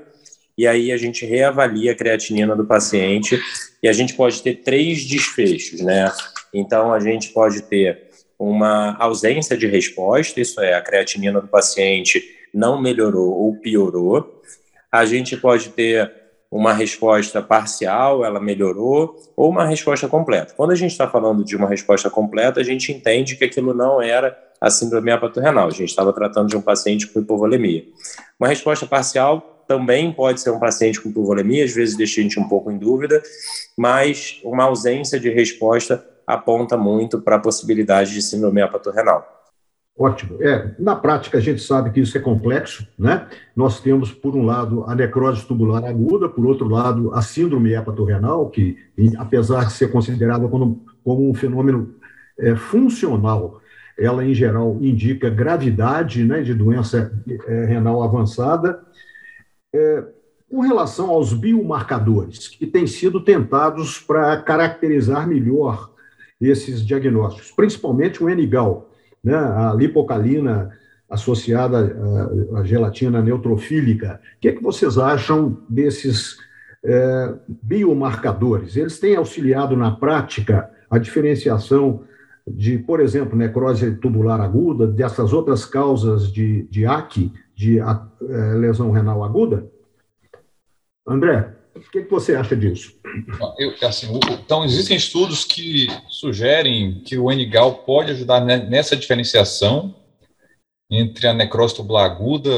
e 0.58 0.66
aí 0.66 0.90
a 0.90 0.96
gente 0.96 1.24
reavalia 1.24 1.92
a 1.92 1.94
creatinina 1.94 2.56
do 2.56 2.66
paciente 2.66 3.40
e 3.80 3.88
a 3.88 3.92
gente 3.92 4.14
pode 4.14 4.42
ter 4.42 4.56
três 4.56 5.06
desfechos, 5.06 5.80
né? 5.80 6.12
Então 6.52 6.92
a 6.92 6.98
gente 6.98 7.28
pode 7.28 7.62
ter 7.62 8.08
uma 8.36 8.96
ausência 8.98 9.56
de 9.56 9.68
resposta, 9.68 10.40
isso 10.40 10.60
é, 10.60 10.74
a 10.74 10.82
creatinina 10.82 11.40
do 11.40 11.46
paciente 11.46 12.20
não 12.52 12.80
melhorou 12.80 13.30
ou 13.30 13.56
piorou. 13.56 14.42
A 14.90 15.04
gente 15.04 15.36
pode 15.36 15.68
ter 15.70 16.12
uma 16.50 16.72
resposta 16.72 17.40
parcial, 17.40 18.24
ela 18.24 18.40
melhorou, 18.40 19.16
ou 19.36 19.50
uma 19.50 19.66
resposta 19.66 20.08
completa. 20.08 20.54
Quando 20.56 20.70
a 20.70 20.74
gente 20.74 20.92
está 20.92 21.06
falando 21.06 21.44
de 21.44 21.54
uma 21.54 21.68
resposta 21.68 22.08
completa, 22.08 22.60
a 22.60 22.64
gente 22.64 22.90
entende 22.90 23.36
que 23.36 23.44
aquilo 23.44 23.74
não 23.74 24.00
era 24.00 24.36
a 24.60 24.70
síndrome 24.70 25.12
hepatorrenal, 25.12 25.68
a 25.68 25.70
gente 25.70 25.90
estava 25.90 26.12
tratando 26.12 26.48
de 26.48 26.56
um 26.56 26.62
paciente 26.62 27.06
com 27.06 27.20
hipovolemia. 27.20 27.84
Uma 28.40 28.48
resposta 28.48 28.86
parcial 28.86 29.57
também 29.68 30.10
pode 30.10 30.40
ser 30.40 30.50
um 30.50 30.58
paciente 30.58 31.00
com 31.00 31.10
hipovolemia, 31.10 31.64
às 31.64 31.74
vezes 31.74 31.96
deixa 31.96 32.20
a 32.20 32.22
gente 32.22 32.40
um 32.40 32.48
pouco 32.48 32.70
em 32.70 32.78
dúvida, 32.78 33.22
mas 33.76 34.40
uma 34.42 34.64
ausência 34.64 35.20
de 35.20 35.28
resposta 35.28 36.04
aponta 36.26 36.76
muito 36.76 37.20
para 37.20 37.36
a 37.36 37.40
possibilidade 37.40 38.14
de 38.14 38.22
síndrome 38.22 38.62
hepatorrenal. 38.62 39.36
Ótimo. 39.98 40.40
É, 40.40 40.74
na 40.78 40.94
prática, 40.94 41.38
a 41.38 41.40
gente 41.40 41.60
sabe 41.60 41.90
que 41.90 42.00
isso 42.00 42.16
é 42.16 42.20
complexo, 42.20 42.86
né? 42.96 43.26
Nós 43.54 43.80
temos, 43.80 44.12
por 44.12 44.36
um 44.36 44.44
lado, 44.44 44.84
a 44.86 44.94
necrose 44.94 45.44
tubular 45.44 45.84
aguda, 45.84 46.28
por 46.28 46.46
outro 46.46 46.68
lado, 46.68 47.12
a 47.12 47.20
síndrome 47.20 47.74
hepatorrenal, 47.74 48.48
que, 48.48 48.76
apesar 49.18 49.66
de 49.66 49.72
ser 49.72 49.90
considerada 49.90 50.46
como, 50.46 50.86
como 51.02 51.28
um 51.28 51.34
fenômeno 51.34 51.96
é, 52.38 52.54
funcional, 52.54 53.60
ela, 53.98 54.24
em 54.24 54.32
geral, 54.32 54.78
indica 54.80 55.28
gravidade 55.28 56.22
né, 56.22 56.42
de 56.42 56.54
doença 56.54 57.12
é, 57.48 57.64
renal 57.64 58.00
avançada 58.02 58.80
é, 59.74 60.04
com 60.50 60.60
relação 60.60 61.10
aos 61.10 61.32
biomarcadores 61.32 62.48
que 62.48 62.66
têm 62.66 62.86
sido 62.86 63.22
tentados 63.22 63.98
para 63.98 64.40
caracterizar 64.42 65.28
melhor 65.28 65.92
esses 66.40 66.84
diagnósticos, 66.84 67.50
principalmente 67.50 68.22
o 68.22 68.28
NGAL, 68.28 68.90
né, 69.22 69.34
a 69.34 69.74
lipocalina 69.74 70.72
associada 71.08 71.96
à, 72.54 72.64
gelatina 72.64 73.20
neutrofílica. 73.20 74.20
O 74.36 74.40
que, 74.40 74.48
é 74.48 74.52
que 74.52 74.62
vocês 74.62 74.98
acham 74.98 75.58
desses 75.68 76.38
é, 76.84 77.34
biomarcadores? 77.48 78.76
Eles 78.76 78.98
têm 78.98 79.16
auxiliado 79.16 79.76
na 79.76 79.90
prática 79.90 80.70
a 80.90 80.98
diferenciação 80.98 82.04
de, 82.46 82.78
por 82.78 83.00
exemplo, 83.00 83.36
necrose 83.36 83.96
tubular 83.96 84.40
aguda, 84.40 84.86
dessas 84.86 85.32
outras 85.32 85.64
causas 85.64 86.32
de, 86.32 86.62
de 86.70 86.86
de 87.58 87.80
é, 87.80 87.84
lesão 88.54 88.92
renal 88.92 89.24
aguda? 89.24 89.68
André, 91.04 91.56
o 91.74 91.80
que, 91.80 92.02
que 92.02 92.10
você 92.10 92.36
acha 92.36 92.54
disso? 92.54 92.94
Eu, 93.58 93.74
assim, 93.82 94.06
então, 94.30 94.64
existem 94.64 94.96
estudos 94.96 95.44
que 95.44 95.88
sugerem 96.08 97.00
que 97.00 97.18
o 97.18 97.28
NGAL 97.32 97.78
pode 97.78 98.12
ajudar 98.12 98.40
nessa 98.44 98.96
diferenciação 98.96 99.96
entre 100.88 101.26
a 101.26 101.34
necrose 101.34 101.74
tubular 101.74 102.04
aguda, 102.04 102.50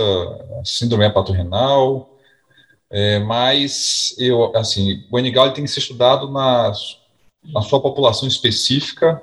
a 0.60 0.64
síndrome 0.66 1.06
hepatorrenal, 1.06 2.18
é, 2.90 3.18
mas 3.20 4.14
eu, 4.18 4.54
assim, 4.54 5.06
o 5.10 5.18
NGAL 5.18 5.54
tem 5.54 5.64
que 5.64 5.70
ser 5.70 5.80
estudado 5.80 6.30
na, 6.30 6.72
na 7.54 7.62
sua 7.62 7.80
população 7.80 8.28
específica, 8.28 9.22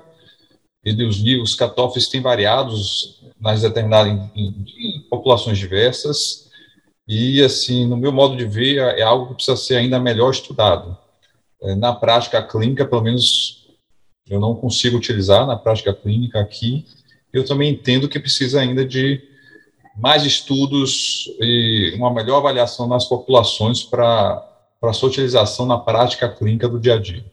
ele, 0.84 1.04
os, 1.04 1.22
os 1.40 1.54
catófos 1.54 2.08
têm 2.08 2.20
variados 2.20 3.22
nas 3.40 3.62
determinadas 3.62 4.12
em, 4.12 4.30
em 4.34 4.97
populações 5.08 5.58
diversas, 5.58 6.48
e, 7.06 7.42
assim, 7.42 7.86
no 7.86 7.96
meu 7.96 8.12
modo 8.12 8.36
de 8.36 8.44
ver, 8.44 8.76
é 8.76 9.02
algo 9.02 9.28
que 9.28 9.34
precisa 9.34 9.56
ser 9.56 9.76
ainda 9.76 9.98
melhor 9.98 10.30
estudado. 10.30 10.96
É, 11.62 11.74
na 11.74 11.94
prática 11.94 12.42
clínica, 12.42 12.84
pelo 12.84 13.02
menos, 13.02 13.66
eu 14.28 14.38
não 14.38 14.54
consigo 14.54 14.96
utilizar 14.96 15.46
na 15.46 15.56
prática 15.56 15.92
clínica 15.94 16.38
aqui. 16.38 16.84
Eu 17.32 17.44
também 17.44 17.72
entendo 17.72 18.08
que 18.08 18.20
precisa 18.20 18.60
ainda 18.60 18.84
de, 18.84 19.22
mais 19.98 20.24
estudos 20.24 21.24
e 21.40 21.92
uma 21.96 22.12
melhor 22.12 22.38
avaliação 22.38 22.86
nas 22.86 23.04
populações 23.04 23.82
para 23.82 24.46
a 24.80 24.92
sua 24.92 25.08
utilização 25.08 25.66
na 25.66 25.76
prática 25.76 26.28
clínica 26.28 26.68
do 26.68 26.78
dia 26.78 26.94
a 26.94 26.98
dia. 26.98 27.24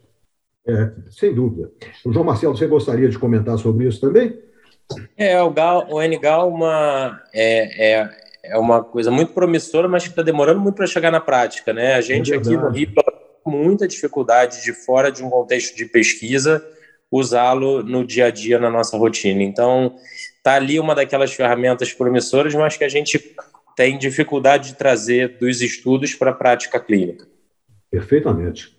É, 0.68 0.92
sem 1.12 1.34
dúvida. 1.34 1.72
O 2.04 2.12
João 2.12 2.26
Marcelo, 2.26 2.58
você 2.58 2.66
gostaria 2.66 3.08
de 3.08 3.20
comentar 3.20 3.58
sobre 3.60 3.88
isso 3.88 4.02
também? 4.02 4.36
É, 5.18 5.42
o, 5.42 5.50
Gal, 5.50 5.88
o 5.90 6.02
N-Galma 6.02 7.22
é, 7.34 8.02
é, 8.02 8.10
é 8.44 8.58
uma 8.58 8.84
coisa 8.84 9.10
muito 9.10 9.34
promissora, 9.34 9.88
mas 9.88 10.04
que 10.04 10.10
está 10.10 10.22
demorando 10.22 10.60
muito 10.60 10.76
para 10.76 10.88
chegar 10.88 11.12
na 11.12 11.20
prática. 11.20 11.74
Né? 11.74 11.96
A 11.96 12.02
gente 12.02 12.34
é 12.34 12.38
aqui 12.38 12.56
no 12.56 12.70
Rio 12.70 12.92
muita 13.46 13.88
dificuldade 13.88 14.64
de 14.64 14.74
fora 14.74 15.12
de 15.12 15.24
um 15.24 15.30
contexto 15.30 15.76
de 15.76 15.86
pesquisa 15.86 16.66
usá-lo 17.12 17.84
no 17.84 18.06
dia 18.06 18.26
a 18.26 18.32
dia 18.32 18.60
na 18.60 18.70
nossa 18.70 18.98
rotina. 18.98 19.44
Então, 19.44 19.96
está 20.38 20.56
ali 20.56 20.80
uma 20.80 20.96
daquelas 20.96 21.34
ferramentas 21.34 21.94
promissoras, 21.94 22.54
mas 22.56 22.76
que 22.76 22.84
a 22.84 22.90
gente 22.90 23.36
tem 23.76 23.98
dificuldade 23.98 24.70
de 24.70 24.76
trazer 24.76 25.38
dos 25.38 25.62
estudos 25.62 26.14
para 26.16 26.32
a 26.32 26.34
prática 26.34 26.80
clínica. 26.80 27.28
Perfeitamente. 27.92 28.75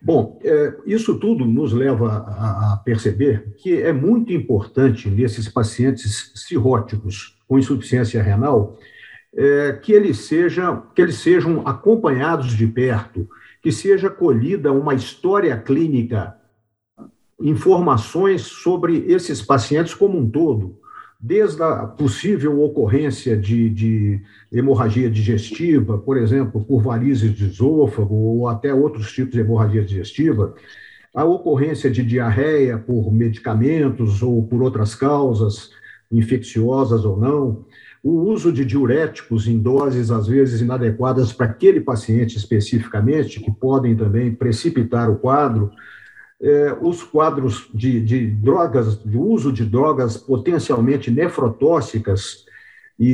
Bom, 0.00 0.38
é, 0.42 0.74
isso 0.86 1.18
tudo 1.18 1.44
nos 1.44 1.72
leva 1.72 2.24
a, 2.26 2.72
a, 2.72 2.76
perceber 2.78 3.54
que 3.56 3.82
é 3.82 3.92
muito 3.92 4.32
importante 4.32 5.08
nesses 5.08 5.48
pacientes 5.48 6.32
cirróticos 6.34 7.38
com 7.46 7.58
insuficiência 7.58 8.22
renal 8.22 8.78
é, 9.34 9.72
que, 9.72 10.14
sejam, 10.14 10.82
que 10.94 11.02
eles 11.02 11.16
sejam 11.16 11.66
acompanhados 11.66 12.56
de 12.56 12.66
perto, 12.66 13.28
que 13.62 13.70
seja 13.70 14.08
colhida 14.08 14.72
uma 14.72 14.94
história 14.94 15.56
clínica, 15.56 16.34
informações 17.40 18.42
sobre 18.42 19.04
esses 19.06 19.40
pacientes 19.42 19.94
como 19.94 20.18
um 20.18 20.28
todo, 20.28 20.79
desde 21.20 21.62
a 21.62 21.86
possível 21.86 22.62
ocorrência 22.62 23.36
de, 23.36 23.68
de, 23.68 24.20
hemorragia 24.50 25.10
digestiva, 25.10 25.98
por 25.98 26.16
exemplo, 26.16 26.64
por 26.64 26.80
varizes 26.82 27.34
de 27.34 27.46
esôfago 27.46 28.14
ou 28.14 28.48
até 28.48 28.72
outros 28.72 29.12
tipos 29.12 29.32
de 29.32 29.40
hemorragia 29.40 29.84
digestiva, 29.84 30.54
a 31.14 31.24
ocorrência 31.24 31.90
de 31.90 32.02
diarreia 32.02 32.78
por 32.78 33.12
medicamentos 33.12 34.22
ou 34.22 34.42
por 34.46 34.62
outras 34.62 34.94
causas, 34.94 35.70
infecciosas 36.10 37.04
ou 37.04 37.18
não, 37.18 37.66
o 38.02 38.12
uso 38.12 38.50
de 38.50 38.64
diuréticos 38.64 39.46
em 39.46 39.58
doses 39.58 40.10
às 40.10 40.26
vezes 40.26 40.62
inadequadas 40.62 41.34
para 41.34 41.46
aquele 41.46 41.82
paciente 41.82 42.38
especificamente, 42.38 43.40
que 43.40 43.50
podem 43.50 43.94
também 43.94 44.32
precipitar 44.32 45.10
o 45.10 45.16
quadro, 45.16 45.70
é, 46.42 46.76
os 46.80 47.02
quadros 47.02 47.68
de, 47.74 48.00
de 48.00 48.26
drogas, 48.26 49.02
de 49.02 49.16
uso 49.16 49.52
de 49.52 49.64
drogas 49.64 50.16
potencialmente 50.16 51.10
nefrotóxicas 51.10 52.46
e, 52.98 53.08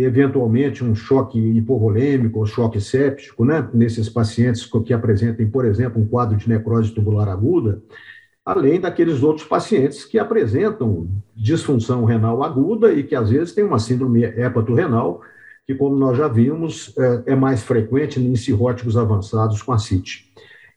e, 0.00 0.04
eventualmente 0.04 0.84
um 0.84 0.94
choque 0.94 1.38
hipovolêmico 1.38 2.38
ou 2.38 2.46
choque 2.46 2.80
séptico, 2.80 3.44
né, 3.44 3.68
nesses 3.72 4.08
pacientes 4.08 4.68
que 4.84 4.92
apresentem, 4.92 5.48
por 5.48 5.64
exemplo, 5.64 6.00
um 6.00 6.06
quadro 6.06 6.36
de 6.36 6.48
necrose 6.48 6.90
tubular 6.90 7.28
aguda, 7.28 7.82
além 8.44 8.80
daqueles 8.80 9.22
outros 9.22 9.46
pacientes 9.46 10.04
que 10.04 10.18
apresentam 10.18 11.08
disfunção 11.36 12.04
renal 12.04 12.42
aguda 12.42 12.92
e 12.92 13.04
que 13.04 13.14
às 13.14 13.30
vezes 13.30 13.54
têm 13.54 13.64
uma 13.64 13.78
síndrome 13.78 14.24
hepatorrenal, 14.24 15.20
que, 15.66 15.74
como 15.74 15.96
nós 15.96 16.16
já 16.16 16.26
vimos, 16.26 16.94
é, 16.98 17.32
é 17.32 17.36
mais 17.36 17.62
frequente 17.62 18.18
em 18.18 18.34
cirróticos 18.34 18.96
avançados 18.96 19.62
com 19.62 19.72
ascite. 19.72 20.29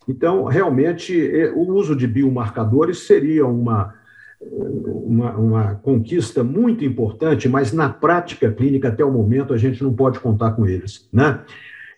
Então, 0.08 0.44
realmente, 0.46 1.16
o 1.56 1.72
uso 1.72 1.96
de 1.96 2.08
biomarcadores 2.08 3.00
seria 3.08 3.46
uma, 3.46 3.94
uma, 4.42 5.32
uma, 5.38 5.76
conquista 5.76 6.44
muito 6.44 6.84
importante, 6.84 7.48
mas 7.48 7.72
na 7.72 7.90
prática 7.90 8.52
clínica, 8.52 8.90
até 8.90 9.04
o 9.04 9.12
momento, 9.12 9.54
a 9.54 9.58
gente 9.58 9.84
não 9.84 9.94
pode 9.94 10.20
contar 10.20 10.52
com 10.52 10.68
eles. 10.68 11.08
Né? 11.12 11.40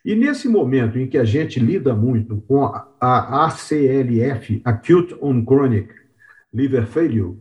E 0.03 0.15
nesse 0.15 0.47
momento 0.47 0.99
em 0.99 1.07
que 1.07 1.17
a 1.17 1.23
gente 1.23 1.59
lida 1.59 1.93
muito 1.95 2.37
com 2.47 2.65
a, 2.65 2.87
a 2.99 3.47
ACLF, 3.47 4.61
Acute 4.63 5.15
on 5.21 5.43
Chronic 5.43 5.89
Liver 6.53 6.85
Failure, 6.85 7.37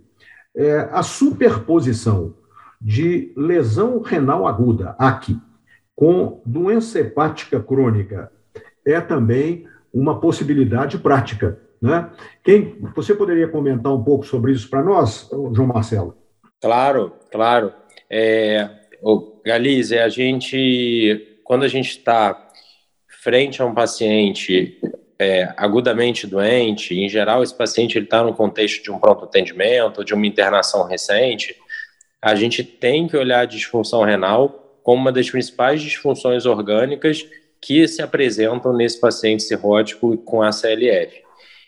é, 0.57 0.89
a 0.93 1.03
superposição 1.03 2.35
de 2.81 3.33
lesão 3.37 4.01
renal 4.01 4.47
aguda, 4.47 4.95
AC, 4.99 5.37
com 5.95 6.43
doença 6.45 7.01
hepática 7.01 7.61
crônica, 7.61 8.31
é 8.85 9.01
também 9.01 9.67
uma 9.95 10.21
possibilidade 10.21 10.99
prática. 10.99 11.59
Né? 11.81 12.11
Quem, 12.43 12.77
você 12.95 13.15
poderia 13.15 13.47
comentar 13.47 13.95
um 13.95 14.03
pouco 14.03 14.27
sobre 14.27 14.53
isso 14.53 14.69
para 14.69 14.83
nós, 14.83 15.31
João 15.31 15.69
Marcelo? 15.69 16.17
Claro, 16.61 17.13
claro. 17.31 17.73
É, 18.11 18.69
Galize, 19.45 19.99
a 19.99 20.09
gente, 20.09 21.39
quando 21.45 21.63
a 21.63 21.69
gente 21.69 21.91
está 21.91 22.49
frente 23.23 23.63
a 23.63 23.67
um 23.67 23.75
paciente 23.75 24.81
é, 25.19 25.53
agudamente 25.57 26.27
doente, 26.27 26.95
em 26.95 27.09
geral 27.09 27.43
esse 27.43 27.55
paciente 27.55 27.99
está 27.99 28.23
no 28.25 28.35
contexto 28.35 28.83
de 28.83 28.91
um 28.91 28.99
pronto 28.99 29.25
atendimento, 29.25 30.05
de 30.05 30.15
uma 30.15 30.27
internação 30.27 30.87
recente, 30.87 31.55
a 32.21 32.35
gente 32.35 32.65
tem 32.65 33.07
que 33.07 33.17
olhar 33.17 33.41
a 33.41 33.47
disfunção 33.47 34.03
renal 34.03 34.79
como 34.83 35.01
uma 35.01 35.13
das 35.13 35.31
principais 35.31 35.83
disfunções 35.83 36.47
orgânicas 36.47 37.27
que 37.65 37.89
se 37.89 38.03
apresentam 38.03 38.75
nesse 38.75 39.01
paciente 39.01 39.43
cirrótico 39.43 40.19
com 40.19 40.43
a 40.43 40.53
CLF. 40.53 41.23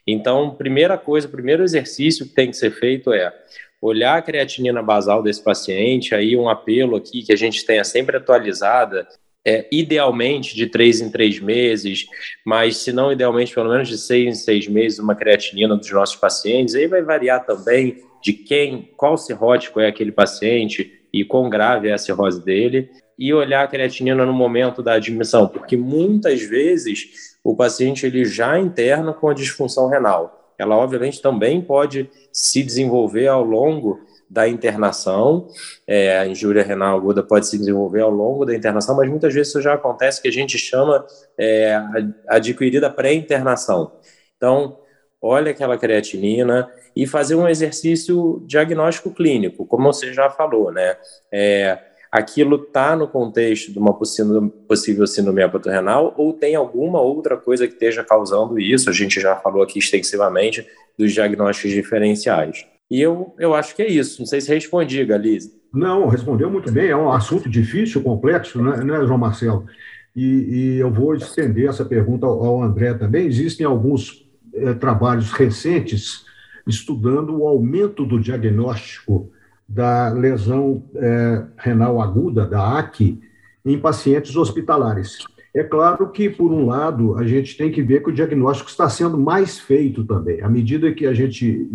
Então, 0.06 0.54
primeira 0.54 0.98
coisa, 0.98 1.26
primeiro 1.26 1.64
exercício 1.64 2.26
que 2.26 2.34
tem 2.34 2.50
que 2.50 2.56
ser 2.58 2.70
feito 2.70 3.14
é 3.14 3.32
olhar 3.80 4.18
a 4.18 4.22
creatinina 4.22 4.82
basal 4.82 5.22
desse 5.22 5.42
paciente, 5.42 6.14
aí 6.14 6.36
um 6.36 6.50
apelo 6.50 6.96
aqui 6.96 7.22
que 7.22 7.32
a 7.32 7.36
gente 7.36 7.64
tenha 7.64 7.82
sempre 7.82 8.18
atualizada, 8.18 9.08
é, 9.42 9.66
idealmente 9.72 10.54
de 10.54 10.66
três 10.66 11.00
em 11.00 11.10
três 11.10 11.40
meses, 11.40 12.04
mas 12.44 12.76
se 12.76 12.92
não 12.92 13.10
idealmente 13.10 13.54
pelo 13.54 13.70
menos 13.70 13.88
de 13.88 13.96
seis 13.96 14.26
em 14.26 14.34
seis 14.34 14.68
meses 14.68 14.98
uma 14.98 15.14
creatinina 15.14 15.76
dos 15.76 15.90
nossos 15.90 16.16
pacientes, 16.16 16.74
aí 16.74 16.86
vai 16.86 17.00
variar 17.00 17.46
também 17.46 18.02
de 18.22 18.34
quem, 18.34 18.90
qual 18.98 19.16
cirrótico 19.16 19.80
é 19.80 19.86
aquele 19.86 20.12
paciente 20.12 20.92
e 21.10 21.24
quão 21.24 21.48
grave 21.48 21.88
é 21.88 21.94
a 21.94 21.98
cirrose 21.98 22.44
dele 22.44 22.90
e 23.18 23.32
olhar 23.32 23.64
a 23.64 23.68
creatinina 23.68 24.26
no 24.26 24.32
momento 24.32 24.82
da 24.82 24.94
admissão, 24.94 25.48
porque 25.48 25.76
muitas 25.76 26.42
vezes 26.42 27.36
o 27.42 27.56
paciente 27.56 28.04
ele 28.04 28.24
já 28.24 28.58
interna 28.58 29.12
com 29.12 29.28
a 29.28 29.34
disfunção 29.34 29.88
renal. 29.88 30.54
Ela, 30.58 30.76
obviamente, 30.76 31.20
também 31.20 31.60
pode 31.60 32.10
se 32.32 32.62
desenvolver 32.62 33.28
ao 33.28 33.44
longo 33.44 34.00
da 34.28 34.48
internação, 34.48 35.48
é, 35.86 36.18
a 36.18 36.26
injúria 36.26 36.62
renal 36.62 36.96
aguda 36.96 37.22
pode 37.22 37.46
se 37.46 37.56
desenvolver 37.56 38.00
ao 38.00 38.10
longo 38.10 38.44
da 38.44 38.54
internação, 38.54 38.96
mas 38.96 39.08
muitas 39.08 39.32
vezes 39.32 39.50
isso 39.50 39.62
já 39.62 39.74
acontece 39.74 40.20
que 40.20 40.28
a 40.28 40.32
gente 40.32 40.58
chama 40.58 41.06
é, 41.38 41.80
adquirida 42.26 42.90
pré-internação. 42.90 43.92
Então, 44.36 44.78
olha 45.22 45.52
aquela 45.52 45.78
creatinina 45.78 46.68
e 46.94 47.06
fazer 47.06 47.36
um 47.36 47.48
exercício 47.48 48.42
diagnóstico 48.46 49.10
clínico, 49.10 49.64
como 49.64 49.92
você 49.92 50.12
já 50.12 50.28
falou, 50.28 50.72
né? 50.72 50.96
É, 51.32 51.78
aquilo 52.16 52.56
está 52.56 52.96
no 52.96 53.06
contexto 53.06 53.70
de 53.70 53.78
uma 53.78 53.92
possível 53.92 55.06
síndrome 55.06 55.42
hepatorrenal 55.42 56.14
ou 56.16 56.32
tem 56.32 56.54
alguma 56.54 56.98
outra 56.98 57.36
coisa 57.36 57.66
que 57.66 57.74
esteja 57.74 58.02
causando 58.02 58.58
isso? 58.58 58.88
A 58.88 58.92
gente 58.92 59.20
já 59.20 59.36
falou 59.36 59.62
aqui 59.62 59.78
extensivamente 59.78 60.66
dos 60.98 61.12
diagnósticos 61.12 61.72
diferenciais. 61.72 62.66
E 62.90 63.02
eu, 63.02 63.34
eu 63.38 63.54
acho 63.54 63.76
que 63.76 63.82
é 63.82 63.88
isso. 63.90 64.20
Não 64.20 64.26
sei 64.26 64.40
se 64.40 64.52
respondi, 64.52 65.04
Galize. 65.04 65.52
Não, 65.72 66.06
respondeu 66.08 66.50
muito 66.50 66.72
bem. 66.72 66.88
É 66.88 66.96
um 66.96 67.12
assunto 67.12 67.50
difícil, 67.50 68.02
complexo, 68.02 68.62
né, 68.62 68.82
né 68.82 69.04
João 69.04 69.18
Marcelo? 69.18 69.66
E, 70.14 70.22
e, 70.22 70.76
eu 70.78 70.90
vou 70.90 71.14
estender 71.14 71.68
essa 71.68 71.84
pergunta 71.84 72.24
ao, 72.24 72.42
ao 72.42 72.62
André 72.62 72.94
também. 72.94 73.26
Existem 73.26 73.66
alguns 73.66 74.26
é, 74.54 74.72
trabalhos 74.72 75.32
recentes 75.32 76.24
estudando 76.66 77.36
o 77.36 77.46
aumento 77.46 78.06
do 78.06 78.18
diagnóstico 78.18 79.30
da 79.68 80.10
lesão 80.10 80.84
é, 80.94 81.42
renal 81.56 82.00
aguda, 82.00 82.46
da 82.46 82.78
AC, 82.78 83.18
em 83.64 83.78
pacientes 83.78 84.36
hospitalares. 84.36 85.18
É 85.54 85.64
claro 85.64 86.10
que, 86.10 86.28
por 86.28 86.52
um 86.52 86.66
lado, 86.66 87.16
a 87.16 87.26
gente 87.26 87.56
tem 87.56 87.72
que 87.72 87.82
ver 87.82 88.02
que 88.02 88.10
o 88.10 88.12
diagnóstico 88.12 88.68
está 88.68 88.88
sendo 88.88 89.16
mais 89.16 89.58
feito 89.58 90.04
também. 90.04 90.42
À 90.42 90.48
medida 90.48 90.92
que 90.92 91.06
a 91.06 91.14
gente 91.14 91.66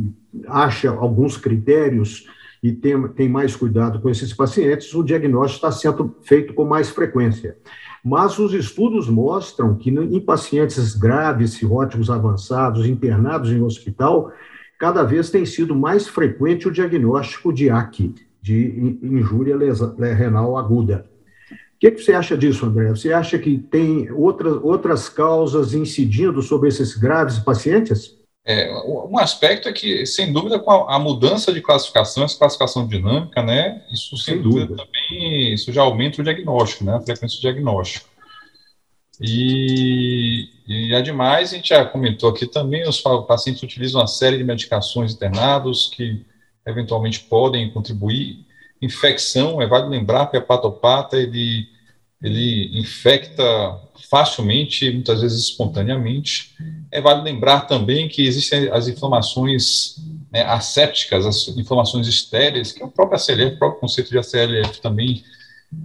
acha 0.47 0.91
alguns 0.91 1.35
critérios 1.35 2.27
e 2.61 2.71
tem, 2.71 3.07
tem 3.09 3.27
mais 3.27 3.55
cuidado 3.55 3.99
com 3.99 4.09
esses 4.09 4.31
pacientes, 4.33 4.93
o 4.93 5.03
diagnóstico 5.03 5.65
está 5.65 5.71
sendo 5.71 6.15
feito 6.21 6.53
com 6.53 6.63
mais 6.63 6.91
frequência. 6.91 7.57
Mas 8.05 8.37
os 8.37 8.53
estudos 8.53 9.09
mostram 9.09 9.75
que 9.75 9.89
em 9.89 10.19
pacientes 10.19 10.95
graves, 10.95 11.53
cirróticos 11.53 12.09
avançados, 12.09 12.85
internados 12.85 13.51
em 13.51 13.61
hospital, 13.61 14.31
cada 14.81 15.03
vez 15.03 15.29
tem 15.29 15.45
sido 15.45 15.75
mais 15.75 16.07
frequente 16.07 16.67
o 16.67 16.71
diagnóstico 16.71 17.53
de 17.53 17.69
AC, 17.69 18.15
de 18.41 18.97
injúria 19.03 19.55
renal 20.15 20.57
aguda. 20.57 21.05
O 21.51 21.55
que, 21.79 21.91
que, 21.91 22.01
você 22.01 22.13
acha 22.13 22.35
disso, 22.35 22.65
André? 22.65 22.89
Você 22.89 23.13
acha 23.13 23.37
que 23.37 23.59
tem 23.59 24.11
outras, 24.11 24.57
outras 24.63 25.07
causas 25.07 25.75
incidindo 25.75 26.41
sobre 26.41 26.67
esses 26.69 26.97
graves 26.97 27.37
pacientes? 27.37 28.17
É, 28.43 28.73
um 29.07 29.19
aspecto 29.19 29.69
é 29.69 29.71
que, 29.71 30.03
sem 30.07 30.33
dúvida, 30.33 30.57
com 30.57 30.71
a, 30.71 30.95
a, 30.95 30.99
mudança 30.99 31.53
de 31.53 31.61
classificação, 31.61 32.23
essa 32.23 32.39
classificação 32.39 32.87
dinâmica, 32.87 33.43
né, 33.43 33.83
isso 33.93 34.17
sem, 34.17 34.33
sem 34.33 34.41
dúvida, 34.41 34.65
dúvida, 34.65 34.83
também, 34.83 35.53
isso 35.53 35.71
já 35.71 35.83
aumenta 35.83 36.21
o 36.21 36.23
diagnóstico, 36.23 36.83
né, 36.83 36.95
a 36.95 37.01
frequência 37.01 37.37
do 37.37 37.41
diagnóstico. 37.41 38.09
E, 39.23 40.49
e 40.67 40.95
ademais, 40.95 41.53
a 41.53 41.55
gente 41.55 41.69
já 41.69 41.85
comentou 41.85 42.29
aqui 42.29 42.47
também, 42.47 42.87
os 42.87 42.99
pacientes 43.27 43.61
utilizam 43.61 44.01
uma 44.01 44.07
série 44.07 44.37
de 44.37 44.43
medicações 44.43 45.13
internados 45.13 45.91
que 45.95 46.25
eventualmente 46.65 47.19
podem 47.19 47.69
contribuir. 47.69 48.43
Infecção, 48.81 49.61
é 49.61 49.67
válido 49.67 49.91
lembrar 49.91 50.25
que 50.25 50.37
a 50.37 50.39
hepatopata, 50.39 51.17
ele, 51.17 51.67
ele 52.19 52.79
infecta 52.79 53.43
facilmente, 54.09 54.89
muitas 54.89 55.21
vezes 55.21 55.43
espontaneamente. 55.43 56.55
É 56.91 56.99
válido 56.99 57.25
lembrar 57.25 57.61
também 57.61 58.09
que 58.09 58.25
existem 58.25 58.69
as 58.69 58.87
inflamações 58.87 59.97
né, 60.31 60.41
assépticas, 60.43 61.27
as 61.27 61.47
inflamações 61.49 62.07
estéreis, 62.07 62.71
que 62.71 62.81
é 62.81 62.85
o 62.85 62.89
próprio 62.89 63.19
ACLF, 63.19 63.55
o 63.55 63.59
próprio 63.59 63.81
conceito 63.81 64.09
de 64.09 64.17
ACLF 64.17 64.81
também 64.81 65.23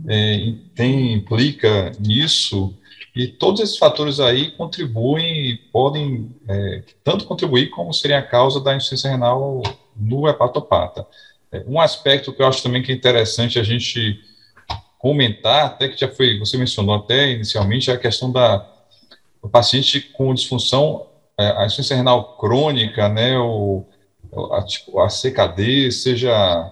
é, 0.09 0.55
tem, 0.75 1.13
implica 1.13 1.93
nisso, 2.01 2.75
e 3.17 3.27
todos 3.27 3.63
esses 3.63 3.79
fatores 3.79 4.21
aí 4.21 4.51
contribuem, 4.51 5.59
podem 5.73 6.31
é, 6.47 6.83
tanto 7.03 7.25
contribuir 7.25 7.71
como 7.71 7.95
serem 7.95 8.15
a 8.15 8.23
causa 8.23 8.61
da 8.61 8.77
insuficiência 8.77 9.11
renal 9.11 9.63
no 9.97 10.29
hepatopata. 10.29 11.07
É, 11.51 11.65
um 11.67 11.81
aspecto 11.81 12.31
que 12.31 12.43
eu 12.43 12.47
acho 12.47 12.63
também 12.63 12.83
que 12.83 12.93
é 12.93 12.95
interessante 12.95 13.59
a 13.59 13.63
gente 13.63 14.21
comentar, 14.99 15.65
até 15.65 15.89
que 15.89 15.99
já 15.99 16.09
foi, 16.09 16.39
você 16.39 16.59
mencionou 16.59 16.95
até 16.95 17.31
inicialmente, 17.31 17.91
é 17.91 17.95
a 17.95 17.99
questão 17.99 18.31
da 18.31 18.71
do 19.43 19.49
paciente 19.49 20.01
com 20.01 20.35
disfunção, 20.35 21.07
é, 21.39 21.47
a 21.53 21.65
insuficiência 21.65 21.97
renal 21.97 22.37
crônica, 22.37 23.09
né, 23.09 23.39
o, 23.39 23.87
a, 24.53 24.63
tipo, 24.63 25.01
a 25.01 25.09
CKD, 25.09 25.91
seja 25.91 26.71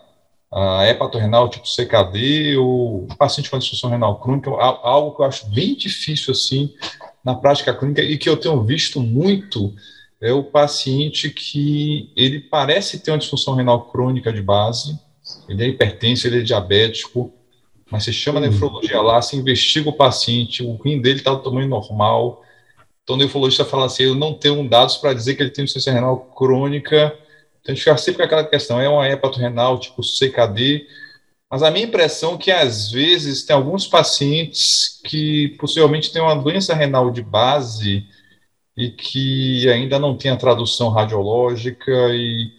a 0.55 0.87
hepatorrenal 0.87 1.49
tipo 1.49 1.67
CKD, 1.67 2.57
ou 2.57 3.09
paciente 3.19 3.51
com 3.51 3.59
disfunção 3.59 3.91
renal 3.91 4.21
crônica, 4.21 4.49
algo 4.51 5.17
que 5.17 5.23
eu 5.23 5.27
acho 5.27 5.47
bem 5.51 5.75
difícil, 5.75 6.31
assim, 6.31 6.73
na 7.25 7.35
prática 7.35 7.75
clínica, 7.75 8.01
e 8.01 8.17
que 8.17 8.29
eu 8.29 8.37
tenho 8.37 8.63
visto 8.63 9.01
muito, 9.01 9.75
é 10.21 10.33
o 10.33 10.45
paciente 10.45 11.29
que 11.29 12.13
ele 12.17 12.39
parece 12.39 13.01
ter 13.01 13.11
uma 13.11 13.19
disfunção 13.19 13.57
renal 13.57 13.91
crônica 13.91 14.33
de 14.33 14.41
base, 14.41 14.97
ele 15.49 15.65
é 15.65 15.69
hipertenso, 15.69 16.29
ele 16.29 16.39
é 16.39 16.43
diabético, 16.43 17.33
mas 17.91 18.05
se 18.05 18.13
chama 18.13 18.41
uhum. 18.41 18.47
nefrologia 18.47 19.01
lá, 19.03 19.21
se 19.21 19.37
investiga 19.37 19.91
o 19.91 19.93
paciente, 19.93 20.63
o 20.63 20.77
rim 20.77 21.01
dele 21.01 21.19
está 21.19 21.35
do 21.35 21.43
tamanho 21.43 21.69
normal. 21.69 22.43
Então, 23.03 23.17
o 23.17 23.19
nefrologista 23.19 23.65
fala 23.65 23.87
assim: 23.87 24.05
eu 24.05 24.15
não 24.15 24.35
tenho 24.35 24.67
dados 24.69 24.97
para 24.97 25.13
dizer 25.13 25.35
que 25.35 25.43
ele 25.43 25.51
tem 25.51 25.65
insuficiência 25.65 25.93
renal 25.93 26.17
crônica. 26.17 27.17
Então, 27.65 27.73
a 27.73 27.75
gente 27.75 27.83
fica 27.83 27.97
sempre 27.97 28.19
com 28.19 28.25
aquela 28.25 28.45
questão: 28.45 28.81
é 28.81 28.89
uma 28.89 29.09
hepatorrenal 29.09 29.81
tipo 29.81 30.03
CKD. 30.03 30.87
Mas 31.51 31.63
a 31.63 31.71
minha 31.71 31.87
impressão 31.87 32.35
é 32.35 32.39
que, 32.39 32.51
às 32.51 32.91
vezes, 32.91 33.45
tem 33.45 33.57
alguns 33.57 33.87
pacientes 33.87 35.01
que 35.05 35.57
possivelmente 35.59 36.13
têm 36.13 36.23
uma 36.23 36.37
doença 36.37 36.75
renal 36.75 37.11
de 37.11 37.23
base 37.23 38.07
e 38.77 38.91
que 38.91 39.69
ainda 39.69 39.99
não 39.99 40.17
tem 40.17 40.31
a 40.31 40.37
tradução 40.37 40.89
radiológica 40.91 41.93
e 42.13 42.53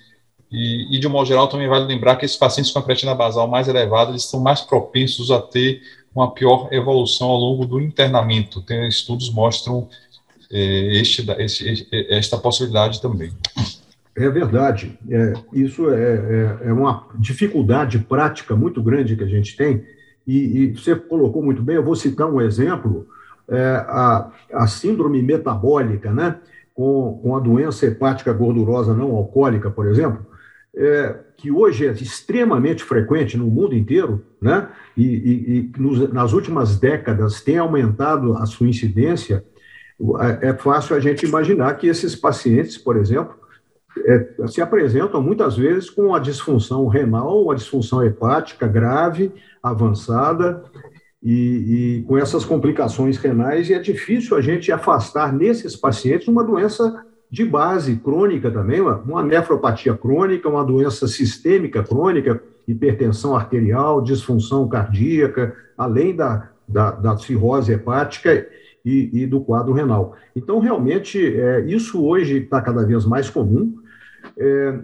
e, 0.51 0.95
e, 0.95 0.99
de 0.99 1.07
um 1.07 1.09
modo 1.09 1.27
geral, 1.27 1.47
também 1.47 1.67
vale 1.67 1.85
lembrar 1.85 2.15
que 2.15 2.25
esses 2.25 2.37
pacientes 2.37 2.71
com 2.71 2.79
a 2.79 2.83
creatina 2.83 3.13
basal 3.13 3.47
mais 3.47 3.67
elevada, 3.67 4.11
eles 4.11 4.23
estão 4.23 4.39
mais 4.39 4.61
propensos 4.61 5.29
a 5.29 5.41
ter 5.41 5.81
uma 6.13 6.31
pior 6.31 6.69
evolução 6.71 7.27
ao 7.27 7.37
longo 7.37 7.65
do 7.65 7.81
internamento. 7.81 8.61
Tem, 8.61 8.87
estudos 8.87 9.29
mostram 9.29 9.89
é, 10.49 10.97
este, 10.97 11.25
este, 11.39 11.87
esta 12.09 12.37
possibilidade 12.37 13.01
também. 13.01 13.33
É 14.15 14.29
verdade. 14.29 14.97
É, 15.09 15.33
isso 15.51 15.89
é, 15.89 15.95
é, 15.95 16.57
é, 16.69 16.73
uma 16.73 17.07
dificuldade 17.19 17.99
prática 17.99 18.55
muito 18.55 18.81
grande 18.81 19.15
que 19.15 19.23
a 19.23 19.27
gente 19.27 19.57
tem, 19.57 19.83
e, 20.25 20.63
e 20.63 20.73
você 20.73 20.95
colocou 20.95 21.43
muito 21.43 21.61
bem, 21.61 21.75
eu 21.75 21.83
vou 21.83 21.95
citar 21.95 22.27
um 22.27 22.41
exemplo, 22.41 23.07
é, 23.47 23.85
a, 23.87 24.31
a 24.53 24.67
síndrome 24.67 25.21
metabólica, 25.21 26.11
né? 26.11 26.39
Com, 26.73 27.19
com 27.21 27.35
a 27.35 27.39
doença 27.39 27.85
hepática 27.85 28.33
gordurosa 28.33 28.93
não 28.93 29.15
alcoólica, 29.15 29.69
por 29.69 29.87
exemplo, 29.87 30.25
é, 30.75 31.15
que 31.37 31.51
hoje 31.51 31.87
é 31.87 31.91
extremamente 31.91 32.83
frequente 32.83 33.37
no 33.37 33.47
mundo 33.47 33.73
inteiro, 33.75 34.25
né? 34.41 34.67
e, 34.95 35.05
e, 35.05 35.57
e 35.57 35.71
nos, 35.79 36.11
nas 36.11 36.33
últimas 36.33 36.77
décadas 36.77 37.41
tem 37.41 37.57
aumentado 37.57 38.35
a 38.37 38.45
sua 38.45 38.67
incidência, 38.67 39.43
é, 40.41 40.49
é 40.49 40.53
fácil 40.53 40.95
a 40.95 40.99
gente 40.99 41.25
imaginar 41.25 41.77
que 41.77 41.87
esses 41.87 42.15
pacientes, 42.15 42.77
por 42.77 42.97
exemplo, 42.97 43.35
é, 44.05 44.47
se 44.47 44.61
apresentam 44.61 45.21
muitas 45.21 45.55
vezes 45.55 45.89
com 45.89 46.13
a 46.13 46.19
disfunção 46.19 46.87
renal, 46.87 47.49
a 47.51 47.55
disfunção 47.55 48.03
hepática 48.03 48.67
grave, 48.67 49.31
avançada, 49.61 50.63
e, 51.23 51.99
e, 51.99 52.03
com 52.03 52.17
essas 52.17 52.45
complicações 52.45 53.17
renais, 53.17 53.69
e 53.69 53.73
é 53.73 53.79
difícil 53.79 54.37
a 54.37 54.41
gente 54.41 54.71
afastar 54.71 55.33
nesses 55.33 55.75
pacientes 55.75 56.27
uma 56.27 56.43
doença 56.43 57.03
de 57.31 57.43
base 57.43 57.95
crônica 57.95 58.51
também, 58.51 58.79
uma 58.79 59.23
nefropatia 59.23 59.95
crônica, 59.95 60.47
uma 60.47 60.63
doença 60.63 61.07
sistêmica 61.07 61.83
crônica, 61.83 62.41
hipertensão 62.67 63.35
arterial, 63.35 64.01
disfunção 64.01 64.67
cardíaca, 64.67 65.55
além 65.75 66.15
da, 66.15 66.49
da, 66.67 66.91
da 66.91 67.17
cirrose 67.17 67.73
hepática 67.73 68.47
e, 68.85 69.09
e, 69.11 69.25
do 69.25 69.41
quadro 69.41 69.73
renal. 69.73 70.15
Então, 70.35 70.59
realmente, 70.59 71.19
é, 71.19 71.61
isso 71.61 72.05
hoje 72.05 72.37
está 72.37 72.61
cada 72.61 72.85
vez 72.85 73.03
mais 73.03 73.29
comum. 73.29 73.75
É, 74.37 74.79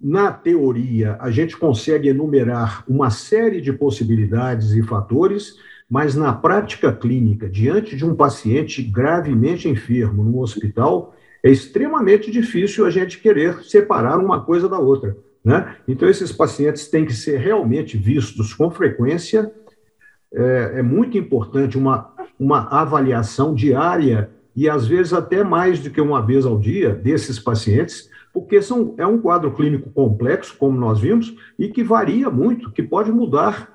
na 0.00 0.32
teoria, 0.32 1.16
a 1.20 1.30
gente 1.30 1.56
consegue 1.56 2.08
enumerar 2.08 2.84
uma 2.88 3.08
série 3.08 3.60
de 3.60 3.72
possibilidades 3.72 4.72
e 4.72 4.82
fatores, 4.82 5.54
mas 5.88 6.16
na 6.16 6.32
prática 6.32 6.92
clínica, 6.92 7.48
diante 7.48 7.94
de 7.94 8.04
um 8.04 8.14
paciente 8.14 8.82
gravemente 8.82 9.68
enfermo 9.68 10.24
no 10.24 10.40
hospital, 10.40 11.14
é 11.42 11.50
extremamente 11.50 12.30
difícil 12.30 12.86
a 12.86 12.90
gente 12.90 13.20
querer 13.20 13.62
separar 13.62 14.18
uma 14.18 14.42
coisa 14.42 14.68
da 14.68 14.78
outra. 14.78 15.16
Né? 15.44 15.76
Então, 15.86 16.08
esses 16.08 16.32
pacientes 16.32 16.88
têm 16.88 17.04
que 17.04 17.12
ser 17.12 17.38
realmente 17.38 17.96
vistos 17.96 18.54
com 18.54 18.70
frequência. 18.70 19.52
É, 20.32 20.72
é, 20.76 20.82
muito 20.82 21.18
importante 21.18 21.76
uma, 21.76 22.12
uma 22.38 22.68
avaliação 22.70 23.54
diária 23.54 24.30
e, 24.56 24.68
às 24.68 24.86
vezes, 24.86 25.12
até 25.12 25.44
mais 25.44 25.80
do 25.80 25.90
que 25.90 26.00
uma 26.00 26.24
vez 26.24 26.46
ao 26.46 26.58
dia 26.58 26.90
desses 26.90 27.38
pacientes, 27.38 28.08
porque 28.32 28.62
são, 28.62 28.94
é 28.96 29.06
um 29.06 29.18
quadro 29.18 29.52
clínico 29.52 29.90
complexo, 29.90 30.56
como 30.56 30.78
nós 30.78 31.00
vimos, 31.00 31.34
e 31.58 31.68
que 31.68 31.84
varia 31.84 32.30
muito, 32.30 32.70
que 32.70 32.82
pode 32.82 33.12
mudar 33.12 33.70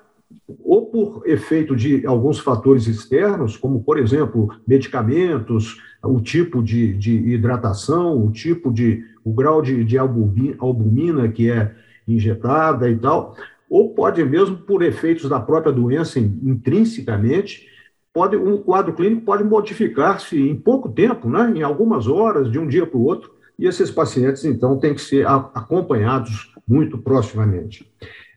ou 0.64 0.88
por 0.88 1.24
efeito 1.26 1.76
de 1.76 2.06
alguns 2.06 2.40
fatores 2.40 2.88
externos, 2.88 3.56
como, 3.56 3.84
por 3.84 3.98
exemplo, 3.98 4.50
medicamentos, 4.68 5.82
o 6.04 6.22
tipo 6.22 6.62
de, 6.62 6.94
de 6.94 7.14
hidratação, 7.14 8.26
o 8.26 8.32
tipo 8.32 8.72
de, 8.72 9.04
o 9.24 9.34
grau 9.34 9.62
de, 9.62 9.84
de 9.84 9.98
albumina 9.98 11.30
que 11.30 11.50
é 11.50 11.74
injetada 12.08 12.90
e 12.90 12.98
tal, 12.98 13.36
ou 13.70 13.94
pode 13.94 14.24
mesmo 14.24 14.58
por 14.58 14.82
efeitos 14.82 15.30
da 15.30 15.40
própria 15.40 15.74
doença 15.74 16.20
intrinsecamente, 16.20 17.68
pode 18.14 18.38
um 18.38 18.58
quadro 18.58 18.94
clínico 18.94 19.22
pode 19.22 19.44
modificar-se 19.44 20.40
em 20.42 20.56
pouco 20.56 20.90
tempo, 20.90 21.30
né, 21.30 21.52
em 21.56 21.62
algumas 21.62 22.08
horas, 22.08 22.50
de 22.50 22.58
um 22.58 22.68
dia 22.68 22.86
para 22.86 22.98
o 22.98 23.04
outro, 23.04 23.37
e 23.58 23.66
esses 23.66 23.90
pacientes, 23.90 24.46
então, 24.46 24.78
têm 24.78 24.94
que 24.94 25.02
ser 25.02 25.26
acompanhados 25.28 26.54
muito 26.68 26.98
proximamente. 26.98 27.92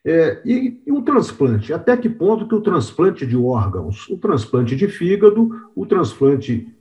É, 0.04 0.40
e, 0.44 0.80
e 0.86 0.92
um 0.92 1.02
transplante, 1.02 1.72
até 1.72 1.96
que 1.96 2.08
ponto 2.08 2.48
que 2.48 2.54
o 2.54 2.62
transplante 2.62 3.26
de 3.26 3.36
órgãos, 3.36 4.08
o 4.08 4.16
transplante 4.16 4.74
de 4.74 4.88
fígado, 4.88 5.50
o 5.76 5.84
transplante 5.84 6.74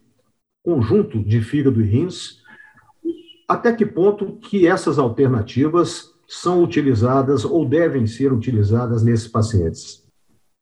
conjunto 0.63 1.21
de 1.21 1.41
fígado 1.41 1.82
e 1.82 1.86
rins, 1.86 2.39
até 3.47 3.73
que 3.73 3.86
ponto 3.86 4.38
que 4.38 4.67
essas 4.67 4.97
alternativas 4.97 6.13
são 6.28 6.63
utilizadas 6.63 7.43
ou 7.43 7.67
devem 7.67 8.06
ser 8.06 8.32
utilizadas 8.32 9.04
nesses 9.04 9.28
pacientes? 9.28 10.06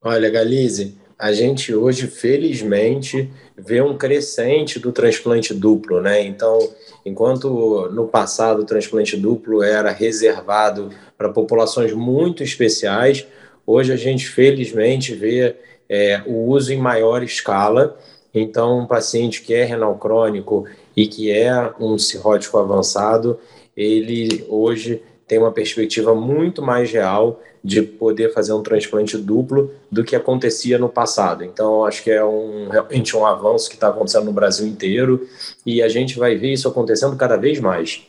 Olha, 0.01 0.29
Galize, 0.29 0.97
a 1.17 1.31
gente 1.33 1.73
hoje, 1.73 2.05
felizmente, 2.07 3.29
vê 3.57 3.81
um 3.81 3.97
crescente 3.97 4.79
do 4.79 4.91
transplante 4.91 5.53
duplo, 5.53 5.99
né? 5.99 6.21
Então, 6.21 6.59
enquanto 7.03 7.89
no 7.91 8.07
passado 8.07 8.61
o 8.61 8.65
transplante 8.65 9.17
duplo 9.17 9.63
era 9.63 9.91
reservado 9.91 10.91
para 11.17 11.29
populações 11.29 11.91
muito 11.91 12.43
especiais, 12.43 13.25
hoje 13.65 13.91
a 13.91 13.95
gente, 13.95 14.27
felizmente, 14.27 15.15
vê 15.15 15.55
é, 15.89 16.21
o 16.27 16.49
uso 16.49 16.71
em 16.71 16.77
maior 16.77 17.23
escala. 17.23 17.97
Então, 18.31 18.79
um 18.79 18.85
paciente 18.85 19.41
que 19.41 19.55
é 19.55 19.63
renal 19.63 19.97
crônico 19.97 20.65
e 20.95 21.07
que 21.07 21.31
é 21.31 21.73
um 21.79 21.97
cirrótico 21.97 22.59
avançado, 22.59 23.39
ele 23.75 24.45
hoje 24.49 25.01
tem 25.27 25.37
uma 25.37 25.51
perspectiva 25.51 26.15
muito 26.15 26.61
mais 26.61 26.91
real 26.91 27.41
de 27.63 27.81
poder 27.81 28.33
fazer 28.33 28.53
um 28.53 28.63
transplante 28.63 29.17
duplo 29.17 29.71
do 29.91 30.03
que 30.03 30.15
acontecia 30.15 30.77
no 30.77 30.87
passado. 30.87 31.43
Então, 31.43 31.83
acho 31.83 32.01
que 32.01 32.09
é 32.09 32.23
um, 32.23 32.69
realmente 32.69 33.15
um 33.15 33.25
avanço 33.25 33.69
que 33.69 33.75
está 33.75 33.89
acontecendo 33.89 34.25
no 34.25 34.31
Brasil 34.31 34.65
inteiro 34.65 35.27
e 35.65 35.81
a 35.81 35.89
gente 35.89 36.17
vai 36.17 36.35
ver 36.37 36.53
isso 36.53 36.67
acontecendo 36.67 37.15
cada 37.17 37.35
vez 37.35 37.59
mais. 37.59 38.07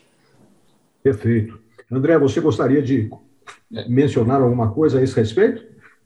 Perfeito. 1.02 1.58
André, 1.90 2.16
você 2.18 2.40
gostaria 2.40 2.80
de 2.80 3.10
mencionar 3.88 4.40
alguma 4.40 4.70
coisa 4.70 5.00
a 5.00 5.02
esse 5.02 5.16
respeito? 5.16 5.62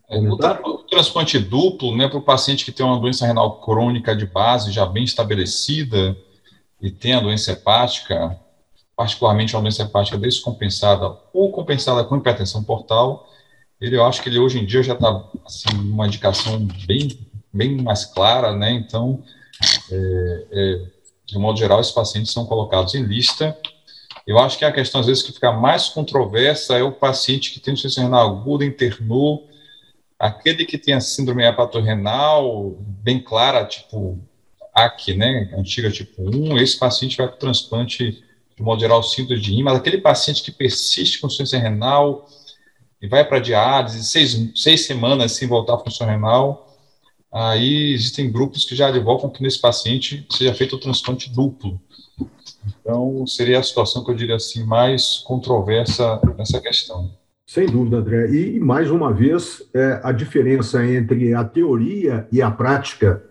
É, 0.09 0.17
o 0.17 0.77
transplante 0.89 1.37
duplo, 1.37 1.95
né, 1.95 2.07
para 2.07 2.17
o 2.17 2.21
paciente 2.21 2.65
que 2.65 2.71
tem 2.71 2.85
uma 2.85 2.99
doença 2.99 3.25
renal 3.25 3.61
crônica 3.61 4.15
de 4.15 4.25
base 4.25 4.71
já 4.71 4.85
bem 4.85 5.03
estabelecida 5.03 6.17
e 6.81 6.91
tem 6.91 7.13
a 7.13 7.19
doença 7.19 7.51
hepática, 7.51 8.37
particularmente 8.95 9.55
uma 9.55 9.61
doença 9.61 9.83
hepática 9.83 10.17
descompensada 10.17 11.17
ou 11.33 11.51
compensada 11.51 12.03
com 12.03 12.17
hipertensão 12.17 12.63
portal, 12.63 13.27
ele 13.81 13.95
eu 13.95 14.05
acho 14.05 14.21
que 14.21 14.29
ele 14.29 14.39
hoje 14.39 14.59
em 14.59 14.65
dia 14.65 14.83
já 14.83 14.93
está 14.93 15.23
assim, 15.45 15.75
uma 15.75 16.07
indicação 16.07 16.65
bem, 16.87 17.27
bem 17.51 17.81
mais 17.81 18.05
clara, 18.05 18.53
né? 18.53 18.71
Então, 18.71 19.23
é, 19.91 20.45
é, 20.51 20.81
de 21.25 21.37
modo 21.37 21.57
geral, 21.57 21.79
esses 21.79 21.91
pacientes 21.91 22.31
são 22.31 22.45
colocados 22.45 22.95
em 22.95 23.03
lista. 23.03 23.57
Eu 24.25 24.39
acho 24.39 24.57
que 24.57 24.63
a 24.63 24.71
questão, 24.71 25.01
às 25.01 25.07
vezes, 25.07 25.21
que 25.21 25.33
fica 25.33 25.51
mais 25.51 25.89
controversa 25.89 26.77
é 26.77 26.83
o 26.83 26.91
paciente 26.91 27.51
que 27.51 27.59
tem 27.59 27.73
insuficiência 27.73 28.03
renal 28.03 28.29
aguda, 28.29 28.63
internou, 28.63 29.49
aquele 30.17 30.65
que 30.65 30.77
tem 30.77 30.93
a 30.93 31.01
síndrome 31.01 31.43
hepatorrenal 31.43 32.77
bem 32.79 33.19
clara, 33.19 33.65
tipo 33.65 34.17
AC, 34.73 35.13
né, 35.15 35.53
antiga 35.57 35.91
tipo 35.91 36.23
1, 36.23 36.57
esse 36.57 36.79
paciente 36.79 37.17
vai 37.17 37.27
para 37.27 37.35
o 37.35 37.39
transplante 37.39 38.23
de 38.55 38.61
modo 38.61 38.79
geral, 38.79 39.01
síndrome 39.03 39.41
de 39.41 39.51
rim, 39.51 39.63
mas 39.63 39.75
aquele 39.75 39.97
paciente 39.97 40.43
que 40.43 40.51
persiste 40.51 41.19
com 41.19 41.27
insuficiência 41.27 41.59
renal 41.59 42.27
e 43.01 43.07
vai 43.07 43.25
para 43.27 43.39
diálise, 43.39 44.03
seis, 44.03 44.51
seis 44.55 44.85
semanas 44.85 45.33
sem 45.33 45.47
voltar 45.47 45.75
à 45.75 45.79
função 45.79 46.07
renal, 46.07 46.77
aí 47.31 47.93
existem 47.93 48.31
grupos 48.31 48.65
que 48.65 48.75
já 48.75 48.87
advogam 48.87 49.29
que 49.29 49.41
nesse 49.41 49.59
paciente 49.59 50.25
seja 50.29 50.53
feito 50.53 50.75
o 50.75 50.79
transplante 50.79 51.29
duplo. 51.29 51.81
Então, 52.65 53.25
seria 53.27 53.59
a 53.59 53.63
situação 53.63 54.03
que 54.03 54.11
eu 54.11 54.15
diria 54.15 54.35
assim, 54.35 54.63
mais 54.63 55.17
controversa 55.17 56.21
nessa 56.37 56.61
questão. 56.61 57.11
Sem 57.45 57.65
dúvida, 57.65 57.97
André. 57.97 58.29
E, 58.29 58.59
mais 58.59 58.89
uma 58.89 59.13
vez, 59.13 59.61
é, 59.73 59.99
a 60.03 60.11
diferença 60.11 60.85
entre 60.85 61.33
a 61.33 61.43
teoria 61.43 62.27
e 62.31 62.41
a 62.41 62.49
prática 62.49 63.23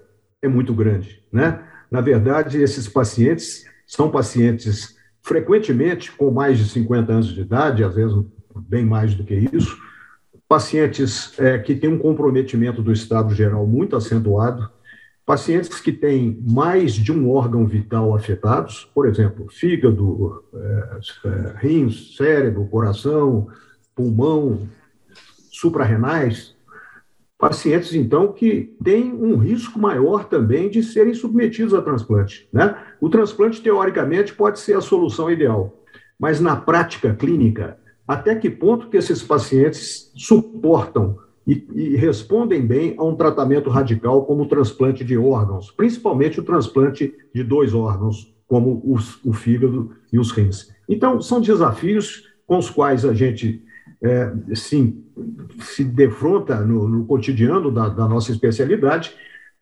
é 0.42 0.48
muito 0.48 0.74
grande. 0.74 1.22
Né? 1.32 1.62
Na 1.90 2.00
verdade, 2.00 2.60
esses 2.60 2.88
pacientes 2.88 3.64
são 3.86 4.10
pacientes 4.10 4.96
frequentemente 5.22 6.10
com 6.12 6.30
mais 6.30 6.58
de 6.58 6.68
50 6.68 7.12
anos 7.12 7.26
de 7.28 7.40
idade, 7.40 7.84
às 7.84 7.94
vezes 7.94 8.16
bem 8.68 8.84
mais 8.84 9.14
do 9.14 9.24
que 9.24 9.34
isso, 9.34 9.76
pacientes 10.48 11.32
é, 11.38 11.58
que 11.58 11.74
têm 11.74 11.90
um 11.90 11.98
comprometimento 11.98 12.82
do 12.82 12.92
estado 12.92 13.34
geral 13.34 13.66
muito 13.66 13.96
acentuado, 13.96 14.68
pacientes 15.24 15.80
que 15.80 15.92
têm 15.92 16.38
mais 16.46 16.92
de 16.92 17.12
um 17.12 17.30
órgão 17.30 17.66
vital 17.66 18.14
afetados, 18.14 18.90
por 18.94 19.08
exemplo, 19.08 19.46
fígado, 19.48 20.44
é, 20.54 21.28
é, 21.28 21.54
rins, 21.56 22.16
cérebro, 22.16 22.66
coração, 22.66 23.48
pulmão, 23.94 24.68
suprarrenais, 25.50 26.51
pacientes, 27.42 27.92
então, 27.92 28.32
que 28.32 28.72
têm 28.84 29.12
um 29.12 29.36
risco 29.36 29.76
maior 29.76 30.26
também 30.26 30.70
de 30.70 30.80
serem 30.80 31.12
submetidos 31.12 31.74
a 31.74 31.82
transplante. 31.82 32.48
Né? 32.52 32.72
O 33.00 33.08
transplante, 33.08 33.60
teoricamente, 33.60 34.32
pode 34.32 34.60
ser 34.60 34.76
a 34.76 34.80
solução 34.80 35.28
ideal, 35.28 35.82
mas 36.16 36.38
na 36.40 36.54
prática 36.54 37.12
clínica, 37.12 37.76
até 38.06 38.36
que 38.36 38.48
ponto 38.48 38.88
que 38.88 38.96
esses 38.96 39.24
pacientes 39.24 40.12
suportam 40.14 41.18
e, 41.44 41.66
e 41.74 41.96
respondem 41.96 42.64
bem 42.64 42.94
a 42.96 43.02
um 43.02 43.16
tratamento 43.16 43.68
radical 43.68 44.24
como 44.24 44.44
o 44.44 44.48
transplante 44.48 45.02
de 45.02 45.18
órgãos, 45.18 45.68
principalmente 45.72 46.38
o 46.38 46.44
transplante 46.44 47.12
de 47.34 47.42
dois 47.42 47.74
órgãos, 47.74 48.32
como 48.46 48.80
os, 48.84 49.18
o 49.24 49.32
fígado 49.32 49.90
e 50.12 50.18
os 50.20 50.30
rins. 50.30 50.72
Então, 50.88 51.20
são 51.20 51.40
desafios 51.40 52.22
com 52.46 52.58
os 52.58 52.70
quais 52.70 53.04
a 53.04 53.12
gente 53.12 53.64
é, 54.02 54.32
sim, 54.54 55.04
se 55.60 55.84
defronta 55.84 56.60
no, 56.60 56.88
no 56.88 57.06
cotidiano 57.06 57.70
da, 57.70 57.88
da, 57.88 58.08
nossa 58.08 58.32
especialidade 58.32 59.14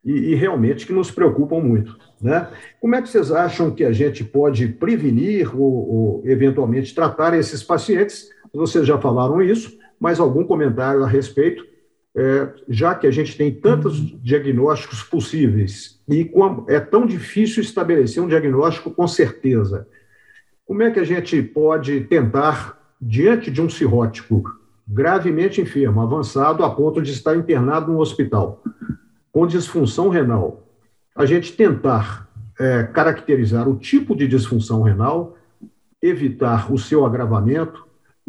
e, 0.02 0.12
e, 0.12 0.34
realmente 0.34 0.86
que 0.86 0.92
nos 0.94 1.10
preocupam 1.10 1.60
muito. 1.60 1.98
Né? 2.20 2.48
Como 2.80 2.94
é 2.94 3.02
que 3.02 3.08
vocês 3.08 3.30
acham 3.30 3.70
que 3.70 3.84
a 3.84 3.92
gente 3.92 4.24
pode 4.24 4.66
prevenir 4.66 5.54
ou, 5.54 5.62
ou 5.62 6.22
eventualmente 6.24 6.94
tratar 6.94 7.34
esses 7.34 7.62
pacientes? 7.62 8.30
Vocês 8.52 8.86
já 8.86 8.98
falaram 8.98 9.42
isso, 9.42 9.78
mas 10.00 10.18
algum 10.18 10.44
comentário 10.44 11.04
a 11.04 11.06
respeito, 11.06 11.62
é, 12.16 12.48
já 12.66 12.94
que 12.94 13.06
a 13.06 13.10
gente 13.10 13.36
tem 13.36 13.52
tantos 13.52 14.00
diagnósticos 14.22 15.02
possíveis 15.02 16.00
e 16.08 16.28
é 16.68 16.80
tão 16.80 17.06
difícil 17.06 17.62
estabelecer 17.62 18.22
um 18.22 18.26
diagnóstico 18.26 18.90
com 18.90 19.06
certeza. 19.06 19.86
Como 20.64 20.82
é 20.82 20.90
que 20.90 20.98
a 20.98 21.04
gente 21.04 21.40
pode 21.42 22.00
tentar 22.02 22.79
diante 23.00 23.50
de 23.50 23.62
um 23.62 23.68
cirrótico 23.68 24.44
gravemente 24.86 25.60
enfermo, 25.60 26.00
avançado 26.00 26.64
a 26.64 26.70
ponto 26.70 27.00
de 27.00 27.12
estar 27.12 27.36
internado 27.36 27.92
no 27.92 28.00
hospital, 28.00 28.62
com 29.32 29.46
disfunção 29.46 30.08
renal, 30.08 30.66
a 31.14 31.24
gente 31.24 31.52
tentar 31.52 32.28
é, 32.58 32.82
caracterizar 32.82 33.68
o 33.68 33.76
tipo 33.76 34.16
de 34.16 34.26
disfunção 34.26 34.82
renal, 34.82 35.36
evitar 36.02 36.72
o 36.72 36.78
seu 36.78 37.06
agravamento 37.06 37.86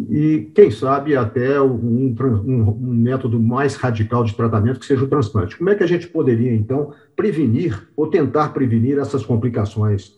e, 0.10 0.52
quem 0.56 0.72
sabe, 0.72 1.16
até 1.16 1.62
um, 1.62 1.74
um, 1.74 2.16
um, 2.46 2.94
método 2.94 3.40
mais 3.40 3.76
radical 3.76 4.24
de 4.24 4.36
tratamento, 4.36 4.80
que 4.80 4.86
seja 4.86 5.04
o 5.04 5.08
transplante. 5.08 5.58
Como 5.58 5.70
é 5.70 5.76
que 5.76 5.84
a 5.84 5.88
gente 5.88 6.08
poderia, 6.08 6.54
então, 6.54 6.94
prevenir 7.16 7.88
ou 7.96 8.08
tentar 8.08 8.50
prevenir 8.50 8.98
essas 8.98 9.26
complicações? 9.26 10.16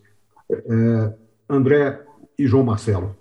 É, 0.50 1.14
André 1.50 2.02
e 2.38 2.46
João 2.46 2.64
Marcelo. 2.64 3.16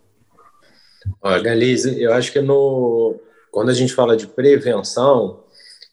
Olha, 1.20 1.54
Lise, 1.54 2.00
eu 2.00 2.12
acho 2.12 2.32
que 2.32 2.40
no, 2.40 3.16
quando 3.50 3.70
a 3.70 3.74
gente 3.74 3.92
fala 3.92 4.16
de 4.16 4.26
prevenção, 4.26 5.44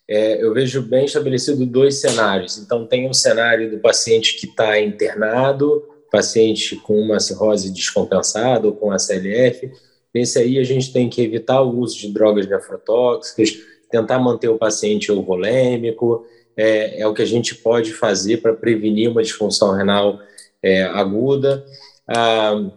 é, 0.07 0.43
eu 0.43 0.53
vejo 0.53 0.81
bem 0.81 1.05
estabelecido 1.05 1.65
dois 1.65 2.01
cenários. 2.01 2.57
Então, 2.57 2.87
tem 2.87 3.07
um 3.07 3.13
cenário 3.13 3.69
do 3.69 3.79
paciente 3.79 4.37
que 4.37 4.47
está 4.47 4.79
internado, 4.79 5.83
paciente 6.11 6.75
com 6.77 6.99
uma 6.99 7.19
cirrose 7.19 7.71
descompensada 7.71 8.67
ou 8.67 8.73
com 8.73 8.91
ACLF. 8.91 9.71
Nesse 10.13 10.39
aí, 10.39 10.57
a 10.57 10.63
gente 10.63 10.91
tem 10.91 11.07
que 11.07 11.21
evitar 11.21 11.61
o 11.61 11.77
uso 11.77 11.97
de 11.99 12.11
drogas 12.11 12.47
nefrotóxicas, 12.47 13.51
tentar 13.91 14.17
manter 14.19 14.49
o 14.49 14.57
paciente 14.57 15.09
euvolêmico, 15.09 16.25
é, 16.57 17.01
é 17.01 17.07
o 17.07 17.13
que 17.13 17.21
a 17.21 17.27
gente 17.27 17.55
pode 17.55 17.93
fazer 17.93 18.37
para 18.37 18.53
prevenir 18.53 19.09
uma 19.09 19.21
disfunção 19.21 19.75
renal 19.75 20.19
é, 20.61 20.83
aguda. 20.83 21.63
Ah, 22.07 22.69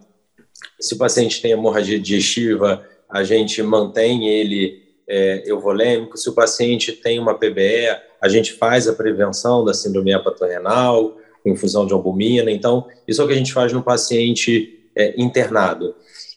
se 0.80 0.94
o 0.94 0.98
paciente 0.98 1.40
tem 1.40 1.52
hemorragia 1.52 1.98
digestiva, 1.98 2.84
a 3.08 3.22
gente 3.22 3.62
mantém 3.62 4.28
ele 4.28 4.82
é, 5.08 5.42
euvolêmico. 5.46 6.16
Se 6.16 6.28
o 6.28 6.32
paciente 6.32 6.92
tem 6.92 7.18
uma 7.18 7.34
PBE, 7.34 7.88
a 8.20 8.28
gente 8.28 8.52
faz 8.52 8.88
a 8.88 8.92
prevenção 8.92 9.64
da 9.64 9.74
síndrome 9.74 10.12
hepatorrenal, 10.12 11.16
infusão 11.44 11.86
de 11.86 11.92
albumina. 11.92 12.50
Então, 12.50 12.86
isso 13.06 13.20
é 13.20 13.24
o 13.24 13.28
que 13.28 13.34
a 13.34 13.36
gente 13.36 13.52
faz 13.52 13.72
no 13.72 13.82
paciente 13.82 14.88
é, 14.96 15.14
internado. 15.20 15.94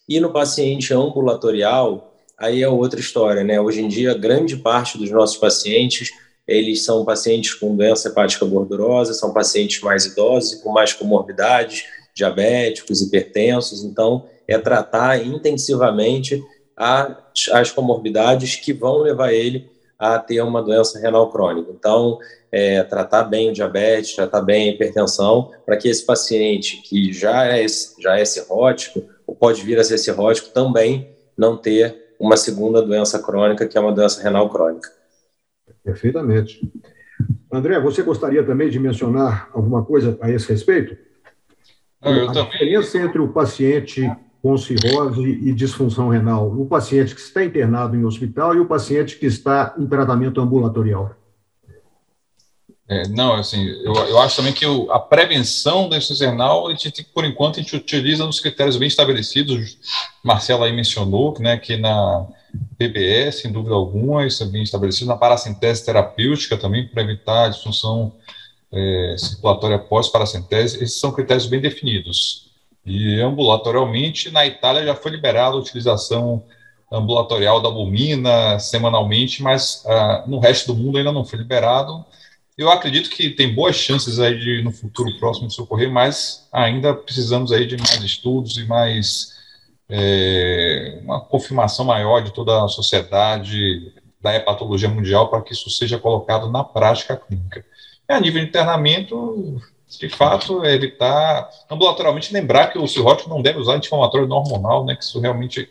E 0.08 0.20
no 0.20 0.32
paciente 0.32 0.94
ambulatorial, 0.94 2.14
aí 2.38 2.62
é 2.62 2.70
outra 2.70 3.00
história, 3.00 3.44
né? 3.44 3.60
Hoje 3.60 3.82
em 3.82 3.88
dia, 3.88 4.14
grande 4.14 4.58
parte 4.58 4.98
dos 4.98 5.10
nossos 5.10 5.38
pacientes, 5.38 6.12
eles 6.48 6.84
são 6.84 7.04
pacientes 7.04 7.54
com 7.54 7.76
doença 7.76 8.10
hepática 8.10 8.46
gordurosa, 8.46 9.14
são 9.14 9.34
pacientes 9.34 9.82
mais 9.82 10.06
idosos 10.06 10.54
e 10.54 10.62
com 10.62 10.72
mais 10.72 10.94
comorbidades, 10.94 11.86
diabéticos, 12.16 13.02
hipertensos. 13.02 13.84
Então, 13.84 14.26
é 14.48 14.58
tratar 14.58 15.24
intensivamente 15.24 16.42
a, 16.78 17.18
as 17.52 17.72
comorbidades 17.72 18.56
que 18.56 18.74
vão 18.74 19.00
levar 19.00 19.34
ele 19.34 19.70
a 19.98 20.20
ter 20.20 20.42
uma 20.42 20.62
doença 20.62 21.00
renal 21.00 21.32
crônica. 21.32 21.72
Então, 21.72 22.20
é, 22.52 22.84
tratar 22.84 23.24
bem 23.24 23.50
o 23.50 23.54
diabetes, 23.54 24.16
tratar 24.16 24.42
bem 24.42 24.70
a 24.70 24.74
hipertensão, 24.74 25.52
para 25.66 25.78
que 25.78 25.88
esse 25.88 26.06
paciente 26.06 26.82
que 26.82 27.12
já 27.12 27.46
é, 27.46 27.66
já 28.00 28.18
é 28.18 28.26
cirrótico, 28.26 29.04
ou 29.26 29.36
pode 29.36 29.62
vir 29.64 29.80
a 29.80 29.84
ser 29.84 29.98
cirrótico, 29.98 30.50
também 30.50 31.10
não 31.38 31.58
ter 31.58 32.14
uma 32.20 32.38
segunda 32.38 32.82
doença 32.82 33.20
crônica, 33.20 33.68
que 33.68 33.78
é 33.78 33.82
uma 33.82 33.92
doença 33.92 34.22
renal 34.22 34.50
crônica. 34.50 34.90
Perfeitamente. 35.84 36.62
André, 37.52 37.80
você 37.80 38.02
gostaria 38.02 38.44
também 38.44 38.70
de 38.70 38.80
mencionar 38.80 39.50
alguma 39.54 39.84
coisa 39.84 40.18
a 40.22 40.30
esse 40.30 40.50
respeito? 40.50 40.98
Eu 42.04 42.30
a 42.30 42.34
também. 42.34 42.52
diferença 42.52 42.98
entre 42.98 43.20
o 43.20 43.30
paciente 43.30 44.10
com 44.42 44.58
cirrose 44.58 45.24
e 45.24 45.52
disfunção 45.54 46.10
renal, 46.10 46.48
o 46.48 46.68
paciente 46.68 47.16
que 47.16 47.22
está 47.22 47.44
internado 47.44 47.96
em 47.96 48.06
hospital 48.06 48.54
e 48.54 48.60
o 48.60 48.68
paciente 48.68 49.18
que 49.18 49.26
está 49.26 49.74
em 49.78 49.88
tratamento 49.88 50.40
ambulatorial? 50.40 51.16
É, 52.88 53.08
não, 53.08 53.34
assim, 53.34 53.66
eu, 53.84 53.94
eu 53.94 54.20
acho 54.20 54.36
também 54.36 54.54
que 54.54 54.66
o, 54.66 54.92
a 54.92 55.00
prevenção 55.00 55.90
da 55.90 55.98
insuficiência 55.98 56.30
renal, 56.30 56.68
a 56.68 56.76
gente, 56.76 57.04
por 57.04 57.26
enquanto, 57.26 57.60
a 57.60 57.64
gente 57.64 57.76
utiliza 57.76 58.24
nos 58.24 58.40
critérios 58.40 58.78
bem 58.78 58.88
estabelecidos. 58.88 59.80
Marcelo 60.24 60.64
aí 60.64 60.72
mencionou 60.72 61.34
né, 61.40 61.58
que 61.58 61.78
na 61.78 62.28
PBS, 62.78 63.42
sem 63.42 63.52
dúvida 63.52 63.74
alguma, 63.74 64.28
isso 64.28 64.44
é 64.44 64.46
bem 64.46 64.62
estabelecido. 64.62 65.08
Na 65.08 65.18
paracentese 65.18 65.84
terapêutica 65.84 66.56
também, 66.56 66.88
para 66.88 67.02
evitar 67.02 67.46
a 67.46 67.50
disfunção 67.50 68.14
é, 68.76 69.16
circulatória 69.18 69.80
pós-paracentese, 69.80 70.84
esses 70.84 71.00
são 71.00 71.12
critérios 71.12 71.48
bem 71.48 71.62
definidos. 71.62 72.52
E 72.86 73.20
ambulatorialmente, 73.22 74.30
na 74.30 74.46
Itália 74.46 74.86
já 74.86 74.94
foi 74.94 75.12
liberada 75.12 75.56
a 75.56 75.60
utilização 75.60 76.44
ambulatorial 76.92 77.62
da 77.62 77.70
albumina 77.70 78.60
semanalmente, 78.60 79.42
mas 79.42 79.84
ah, 79.88 80.24
no 80.28 80.40
resto 80.40 80.74
do 80.74 80.80
mundo 80.80 80.98
ainda 80.98 81.12
não 81.12 81.26
foi 81.26 81.40
liberado. 81.40 82.06
Eu 82.58 82.70
acredito 82.70 83.10
que 83.10 83.30
tem 83.32 83.54
boas 83.54 83.76
chances 83.76 84.20
aí 84.20 84.38
de 84.40 84.62
no 84.62 84.72
futuro 84.72 85.18
próximo 85.20 85.48
isso 85.48 85.64
ocorrer, 85.64 85.92
mas 85.92 86.48
ainda 86.52 86.94
precisamos 86.94 87.52
aí 87.52 87.66
de 87.66 87.76
mais 87.78 88.04
estudos 88.04 88.58
e 88.58 88.66
mais 88.66 89.36
é, 89.90 91.00
uma 91.04 91.20
confirmação 91.22 91.86
maior 91.86 92.22
de 92.22 92.32
toda 92.32 92.64
a 92.64 92.68
sociedade 92.68 93.94
da 94.22 94.36
hepatologia 94.36 94.90
mundial 94.90 95.30
para 95.30 95.42
que 95.42 95.54
isso 95.54 95.70
seja 95.70 95.98
colocado 95.98 96.50
na 96.50 96.64
prática 96.64 97.18
clínica. 97.18 97.66
E 98.08 98.14
a 98.14 98.20
nível 98.20 98.42
de 98.42 98.48
internamento, 98.48 99.62
de 100.00 100.10
fato, 100.10 100.64
é 100.64 100.74
evitar 100.74 101.50
ambulatorialmente 101.70 102.34
lembrar 102.34 102.68
que 102.68 102.78
o 102.78 102.88
cirrótico 102.88 103.30
não 103.30 103.42
deve 103.42 103.60
usar 103.60 103.76
anti-inflamatório 103.76 104.28
não 104.28 104.38
hormonal, 104.38 104.86
né, 104.86 104.96
que 104.96 105.04
isso 105.04 105.20
realmente 105.20 105.70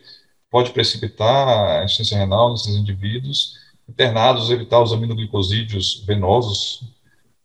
pode 0.51 0.71
precipitar 0.71 1.49
a 1.49 1.85
insuficiência 1.85 2.19
renal 2.19 2.53
nesses 2.53 2.77
indivíduos 2.77 3.55
internados, 3.89 4.51
evitar 4.51 4.81
os 4.83 4.93
aminoglicosídeos 4.93 6.05
venosos, 6.07 6.83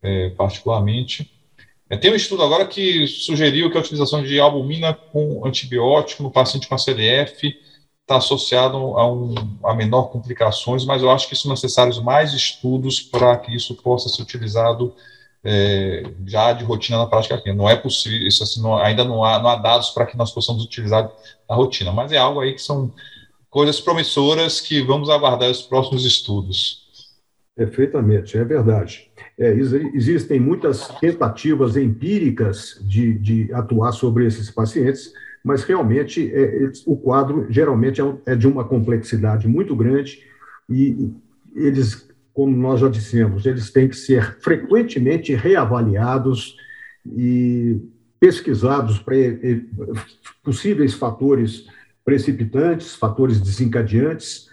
é, 0.02 0.30
particularmente. 0.30 1.32
É, 1.90 1.98
tem 1.98 2.12
um 2.12 2.16
estudo 2.16 2.44
agora 2.44 2.66
que 2.66 3.08
sugeriu 3.08 3.70
que 3.72 3.78
a 3.78 3.82
utilização 3.82 4.24
de 4.24 4.40
albumina 4.40 4.94
com 4.94 5.46
antibiótico 5.46 6.24
no 6.24 6.32
paciente 6.32 6.68
com 6.68 6.78
CLF 6.78 7.60
está 8.10 8.18
associado 8.18 8.76
a, 8.76 9.08
um, 9.08 9.36
a 9.64 9.76
menor 9.76 10.10
complicações, 10.10 10.84
mas 10.84 11.04
eu 11.04 11.12
acho 11.12 11.30
que 11.30 11.36
são 11.36 11.52
necessários 11.52 12.02
mais 12.02 12.34
estudos 12.34 13.00
para 13.00 13.38
que 13.38 13.56
isso 13.56 13.76
possa 13.76 14.10
ser 14.10 14.24
utilizado 14.24 14.96
é, 15.44 16.04
já 16.26 16.52
de 16.52 16.64
rotina 16.64 16.98
na 16.98 17.06
prática 17.06 17.38
clínica. 17.38 17.62
Não 17.62 17.70
é 17.70 17.76
possível, 17.76 18.28
isso 18.28 18.42
assim, 18.42 18.64
não, 18.64 18.76
ainda 18.78 19.04
não 19.04 19.24
há, 19.24 19.38
não 19.38 19.48
há 19.48 19.56
dados 19.56 19.92
para 19.92 20.08
que 20.08 20.18
nós 20.18 20.32
possamos 20.32 20.64
utilizar 20.64 21.10
na 21.48 21.56
rotina, 21.56 21.92
mas 21.92 22.12
é 22.12 22.18
algo 22.18 22.40
aí 22.40 22.54
que 22.54 22.62
são 22.62 22.92
coisas 23.48 23.80
promissoras 23.80 24.60
que 24.60 24.82
vamos 24.82 25.08
aguardar 25.10 25.50
os 25.50 25.62
próximos 25.62 26.04
estudos. 26.04 26.90
Perfeitamente, 27.56 28.38
é 28.38 28.44
verdade. 28.44 29.12
É, 29.38 29.52
existem 29.94 30.40
muitas 30.40 30.88
tentativas 31.00 31.78
empíricas 31.78 32.80
de, 32.82 33.14
de, 33.20 33.54
atuar 33.54 33.92
sobre 33.92 34.26
esses 34.26 34.50
pacientes, 34.50 35.14
mas 35.44 35.64
realmente 35.64 36.32
é, 36.34 36.72
o 36.86 36.96
quadro 36.98 37.48
geralmente 37.50 38.02
é, 38.02 38.16
é, 38.26 38.36
de 38.36 38.48
uma 38.48 38.64
complexidade 38.64 39.48
muito 39.48 39.76
grande 39.76 40.24
e 40.70 41.12
eles, 41.56 42.08
como 42.34 42.56
nós 42.56 42.80
já 42.80 42.90
dissemos, 42.90 43.46
eles 43.46 43.72
têm 43.72 43.88
que 43.88 43.96
ser 43.96 44.38
frequentemente 44.42 45.34
reavaliados 45.34 46.56
e 47.06 47.82
pesquisados 48.20 49.00
para 49.00 49.16
possíveis 50.44 50.94
fatores 50.94 51.66
precipitantes, 52.04 52.96
fatores 52.96 53.40
desencadeantes 53.40 54.50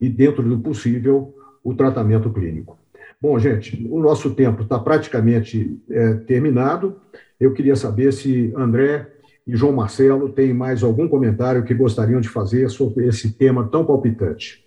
e, 0.00 0.08
dentro 0.08 0.42
do 0.42 0.58
possível, 0.58 1.34
o 1.62 1.74
tratamento 1.74 2.30
clínico. 2.30 2.78
Bom, 3.20 3.38
gente, 3.38 3.86
o 3.90 3.98
nosso 4.00 4.34
tempo 4.34 4.62
está 4.62 4.78
praticamente 4.78 5.80
é, 5.90 6.14
terminado. 6.14 7.00
Eu 7.40 7.54
queria 7.54 7.74
saber 7.74 8.12
se 8.12 8.52
André 8.54 9.13
e 9.46 9.56
João 9.56 9.72
Marcelo 9.72 10.30
têm 10.30 10.54
mais 10.54 10.82
algum 10.82 11.06
comentário 11.06 11.64
que 11.64 11.74
gostariam 11.74 12.20
de 12.20 12.28
fazer 12.28 12.70
sobre 12.70 13.06
esse 13.06 13.32
tema 13.32 13.68
tão 13.70 13.84
palpitante. 13.84 14.64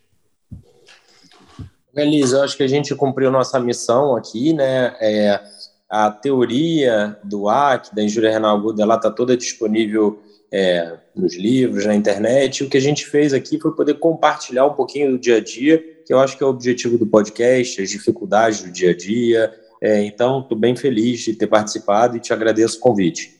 Elisa, 1.95 2.37
eu 2.37 2.43
acho 2.43 2.55
que 2.55 2.63
a 2.63 2.67
gente 2.67 2.93
cumpriu 2.93 3.31
nossa 3.31 3.59
missão 3.59 4.15
aqui, 4.15 4.53
né? 4.53 4.95
É, 5.01 5.41
a 5.89 6.11
teoria 6.11 7.17
do 7.23 7.49
AC, 7.49 7.89
da 7.93 8.03
injúria 8.03 8.29
renal 8.29 8.55
aguda, 8.55 8.83
ela 8.83 8.95
está 8.95 9.09
toda 9.09 9.35
disponível 9.35 10.21
é, 10.51 10.95
nos 11.15 11.35
livros, 11.35 11.87
na 11.87 11.95
internet. 11.95 12.63
O 12.63 12.69
que 12.69 12.77
a 12.77 12.81
gente 12.81 13.05
fez 13.07 13.33
aqui 13.33 13.59
foi 13.59 13.73
poder 13.75 13.95
compartilhar 13.95 14.67
um 14.67 14.73
pouquinho 14.73 15.11
do 15.11 15.17
dia 15.17 15.37
a 15.37 15.43
dia, 15.43 15.83
que 16.05 16.13
eu 16.13 16.19
acho 16.19 16.37
que 16.37 16.43
é 16.43 16.45
o 16.45 16.49
objetivo 16.51 16.99
do 16.99 17.07
podcast, 17.07 17.81
as 17.81 17.89
dificuldades 17.89 18.61
do 18.61 18.71
dia 18.71 18.91
a 18.91 18.95
dia. 18.95 19.51
É, 19.81 20.03
então, 20.03 20.41
estou 20.41 20.57
bem 20.57 20.75
feliz 20.75 21.21
de 21.21 21.33
ter 21.33 21.47
participado 21.47 22.15
e 22.15 22.19
te 22.19 22.31
agradeço 22.31 22.77
o 22.77 22.79
convite. 22.79 23.36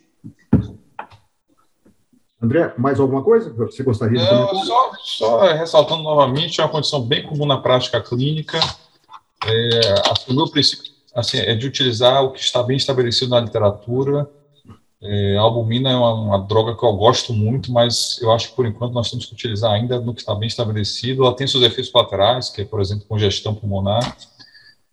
André, 2.42 2.74
mais 2.78 3.00
alguma 3.00 3.24
coisa 3.24 3.50
que 3.50 3.58
você 3.58 3.84
gostaria 3.84 4.20
de 4.20 4.28
comentar? 4.28 4.66
Só, 4.66 4.92
só 5.04 5.40
ressaltando 5.54 6.04
novamente, 6.04 6.62
é 6.62 6.64
uma 6.64 6.70
condição 6.70 7.02
bem 7.02 7.24
comum 7.24 7.46
na 7.46 7.58
prática 7.58 8.02
clínica. 8.02 8.60
É, 9.46 10.12
assim, 10.12 10.32
o 10.32 10.36
meu 10.36 10.48
princípio 10.48 10.92
assim, 11.16 11.40
é 11.40 11.56
de 11.56 11.66
utilizar 11.66 12.24
o 12.24 12.32
que 12.32 12.40
está 12.40 12.62
bem 12.62 12.78
estabelecido 12.78 13.32
na 13.32 13.40
literatura, 13.40 14.30
é, 15.02 15.38
a 15.38 15.42
albumina 15.42 15.92
é 15.92 15.96
uma, 15.96 16.14
uma, 16.14 16.40
droga 16.40 16.76
que 16.76 16.84
eu 16.84 16.92
gosto 16.94 17.32
muito, 17.32 17.72
mas 17.72 18.20
eu 18.20 18.32
acho 18.32 18.50
que 18.50 18.56
por 18.56 18.66
enquanto 18.66 18.94
nós 18.94 19.10
temos 19.12 19.28
que 19.28 19.34
utilizar 19.34 19.72
ainda 19.72 20.00
no 20.00 20.14
que 20.14 20.22
está 20.22 20.34
bem 20.34 20.48
estabelecido. 20.48 21.24
Ela 21.24 21.36
tem 21.36 21.46
seus 21.46 21.64
efeitos 21.64 21.92
colaterais, 21.92 22.50
que 22.50 22.62
é, 22.62 22.66
por 22.66 22.82
exemplo, 22.82 23.06
congestão 23.08 23.54
pulmonar. 23.54 24.18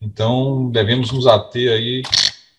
Então, 0.01 0.71
devemos 0.71 1.11
nos 1.11 1.27
ater 1.27 1.73
aí 1.73 2.03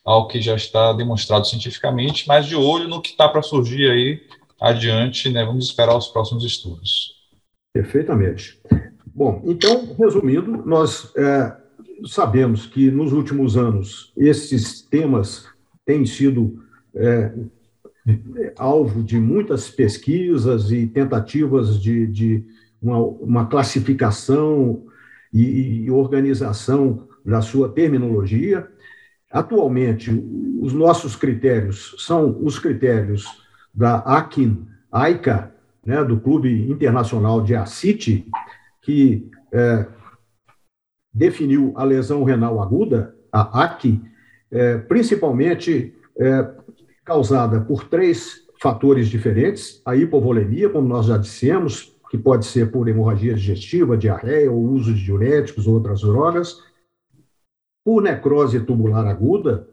ao 0.03 0.27
que 0.27 0.41
já 0.41 0.55
está 0.55 0.91
demonstrado 0.93 1.45
cientificamente, 1.45 2.27
mas 2.27 2.47
de 2.47 2.55
olho 2.55 2.87
no 2.87 3.01
que 3.01 3.09
está 3.09 3.29
para 3.29 3.43
surgir 3.43 3.91
aí 3.91 4.21
adiante, 4.59 5.29
né? 5.29 5.43
Vamos 5.45 5.65
esperar 5.65 5.95
os 5.95 6.07
próximos 6.07 6.43
estudos. 6.43 7.15
Perfeitamente. 7.73 8.59
Bom, 9.05 9.41
então, 9.45 9.95
resumindo, 9.97 10.63
nós 10.65 11.11
é, 11.15 11.55
sabemos 12.05 12.65
que 12.65 12.91
nos 12.91 13.13
últimos 13.13 13.55
anos 13.55 14.11
esses 14.17 14.81
temas 14.81 15.45
têm 15.85 16.05
sido 16.05 16.63
é, 16.93 17.31
alvo 18.57 19.03
de 19.03 19.17
muitas 19.17 19.69
pesquisas 19.69 20.71
e 20.71 20.87
tentativas 20.87 21.81
de, 21.81 22.07
de 22.07 22.43
uma, 22.81 22.99
uma, 22.99 23.45
classificação 23.47 24.83
e, 25.33 25.83
e 25.85 25.91
organização 25.91 27.07
da 27.25 27.41
sua 27.41 27.69
terminologia. 27.69 28.67
Atualmente, 29.31 30.11
os 30.61 30.71
nossos 30.71 31.15
critérios 31.15 31.95
são 31.99 32.37
os 32.43 32.59
critérios 32.59 33.44
da 33.75 33.99
ACIN, 33.99 34.65
AICA, 34.91 35.53
né, 35.85 36.03
do 36.03 36.19
Clube 36.19 36.69
Internacional 36.71 37.41
de 37.41 37.55
ACIT, 37.55 38.27
que 38.81 39.29
é, 39.51 39.85
definiu 41.13 41.73
a 41.75 41.83
lesão 41.83 42.23
renal 42.23 42.61
aguda, 42.61 43.15
a 43.31 43.63
ACI, 43.63 44.01
é, 44.51 44.77
principalmente 44.77 45.93
é, 46.17 46.49
causada 47.03 47.59
por 47.59 47.83
três 47.83 48.45
fatores 48.61 49.09
diferentes: 49.09 49.81
a 49.85 49.95
hipovolemia, 49.95 50.69
como 50.69 50.87
nós 50.87 51.07
já 51.07 51.17
dissemos, 51.17 51.93
que 52.09 52.17
pode 52.17 52.45
ser 52.45 52.71
por 52.71 52.87
hemorragia 52.87 53.33
digestiva, 53.33 53.97
diarreia, 53.97 54.51
ou 54.51 54.63
uso 54.63 54.93
de 54.93 55.03
diuréticos 55.03 55.67
ou 55.67 55.73
outras 55.73 56.01
drogas, 56.01 56.63
por 57.83 58.01
necrose 58.01 58.59
tubular 58.61 59.05
aguda, 59.05 59.67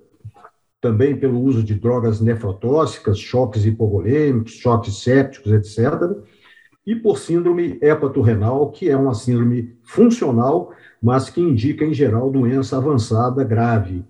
também 0.83 1.17
pelo 1.17 1.41
uso 1.41 1.63
de 1.63 1.75
drogas 1.75 2.21
nefrotóxicas, 2.21 3.19
choques 3.19 3.65
hipovolêmicos, 3.65 4.53
choques 4.53 5.03
sépticos, 5.03 5.51
etc., 5.53 6.15
e 6.85 6.97
por 6.97 7.17
síndrome 7.17 7.79
hepatorrenal, 7.81 8.71
que 8.71 8.91
é 8.91 8.97
uma 8.97 9.15
síndrome 9.15 9.77
funcional, 9.85 10.73
mas 11.01 11.31
que 11.31 11.41
indica, 11.41 11.85
em 11.85 11.95
geral, 11.95 12.29
doença 12.29 12.77
avançada 12.77 13.45
grave, 13.45 14.05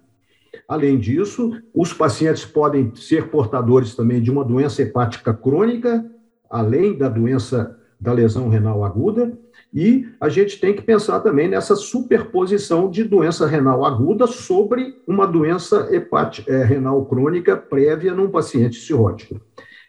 Além 0.68 0.98
disso, 0.98 1.61
os 1.74 1.92
pacientes 1.92 2.44
podem 2.44 2.94
ser 2.94 3.28
portadores 3.28 3.94
também 3.94 4.22
de 4.22 4.30
uma 4.30 4.44
doença 4.44 4.82
hepática 4.82 5.35
crônica, 5.35 6.04
além 6.48 6.96
da 6.96 7.08
doença 7.08 7.78
da 8.00 8.12
lesão 8.12 8.48
renal 8.48 8.85
aguda, 8.85 9.38
e 9.72 10.08
a 10.20 10.28
gente 10.28 10.61
tem 10.61 10.74
que 10.74 10.82
pensar 10.82 11.20
também 11.20 11.48
nessa 11.48 11.74
superposição 11.74 12.90
de 12.90 13.04
doença 13.04 13.46
renal 13.46 13.85
aguda 13.85 14.26
sobre 14.26 14.96
uma 15.06 15.26
doença 15.26 15.88
hepática, 15.90 16.52
é, 16.52 16.62
renal 16.62 17.04
crônica 17.06 17.56
prévia 17.56 18.14
num 18.14 18.30
paciente 18.30 18.76
cirrótico. 18.76 19.40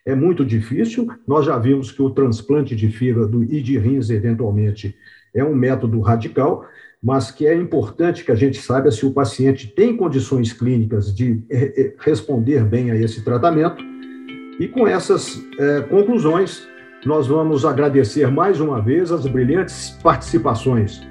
É 0.05 0.15
muito 0.15 0.45
difícil, 0.45 1.07
nós 1.27 1.45
já 1.45 1.57
vimos 1.57 1.91
que 1.91 2.01
o 2.01 2.09
transplante 2.09 2.75
de 2.75 2.89
fígado 2.89 3.43
e 3.43 3.61
de 3.61 3.77
rins, 3.77 4.09
eventualmente, 4.09 4.95
é 5.33 5.43
um 5.43 5.55
método 5.55 5.99
radical, 5.99 6.65
mas 7.01 7.31
que 7.31 7.45
é 7.45 7.53
importante 7.53 8.23
que 8.23 8.31
a 8.31 8.35
gente 8.35 8.57
saiba 8.61 8.89
se 8.89 9.05
o 9.05 9.11
paciente 9.11 9.67
tem 9.67 9.97
condições 9.97 10.53
clínicas 10.53 11.13
de 11.13 11.43
eh, 11.49 11.73
eh, 11.75 11.95
responder 11.99 12.63
bem 12.63 12.91
a 12.91 12.95
esse 12.95 13.23
tratamento. 13.23 13.83
E 14.57 14.67
com 14.67 14.87
essas 14.87 15.41
é, 15.59 15.81
conclusões, 15.81 16.65
nós 17.05 17.27
vamos 17.27 17.65
agradecer 17.65 18.31
mais 18.31 18.59
uma 18.59 18.81
vez 18.81 19.11
as 19.11 19.25
brilhantes 19.25 19.97
participações 20.01 21.01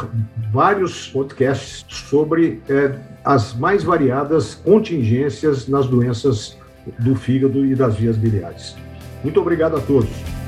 vários 0.52 1.08
podcasts 1.08 1.86
sobre 1.88 2.62
é, 2.70 2.96
as 3.24 3.54
mais 3.54 3.84
variadas 3.84 4.56
contingências 4.56 5.68
nas 5.68 5.88
doenças 5.88 6.58
do 7.00 7.16
fígado 7.16 7.66
e 7.66 7.76
das 7.76 7.96
vias 7.96 8.18
biliares. 8.18 8.76
Muito 9.24 9.40
obrigado 9.40 9.76
a 9.76 9.82
todos. 9.82 10.39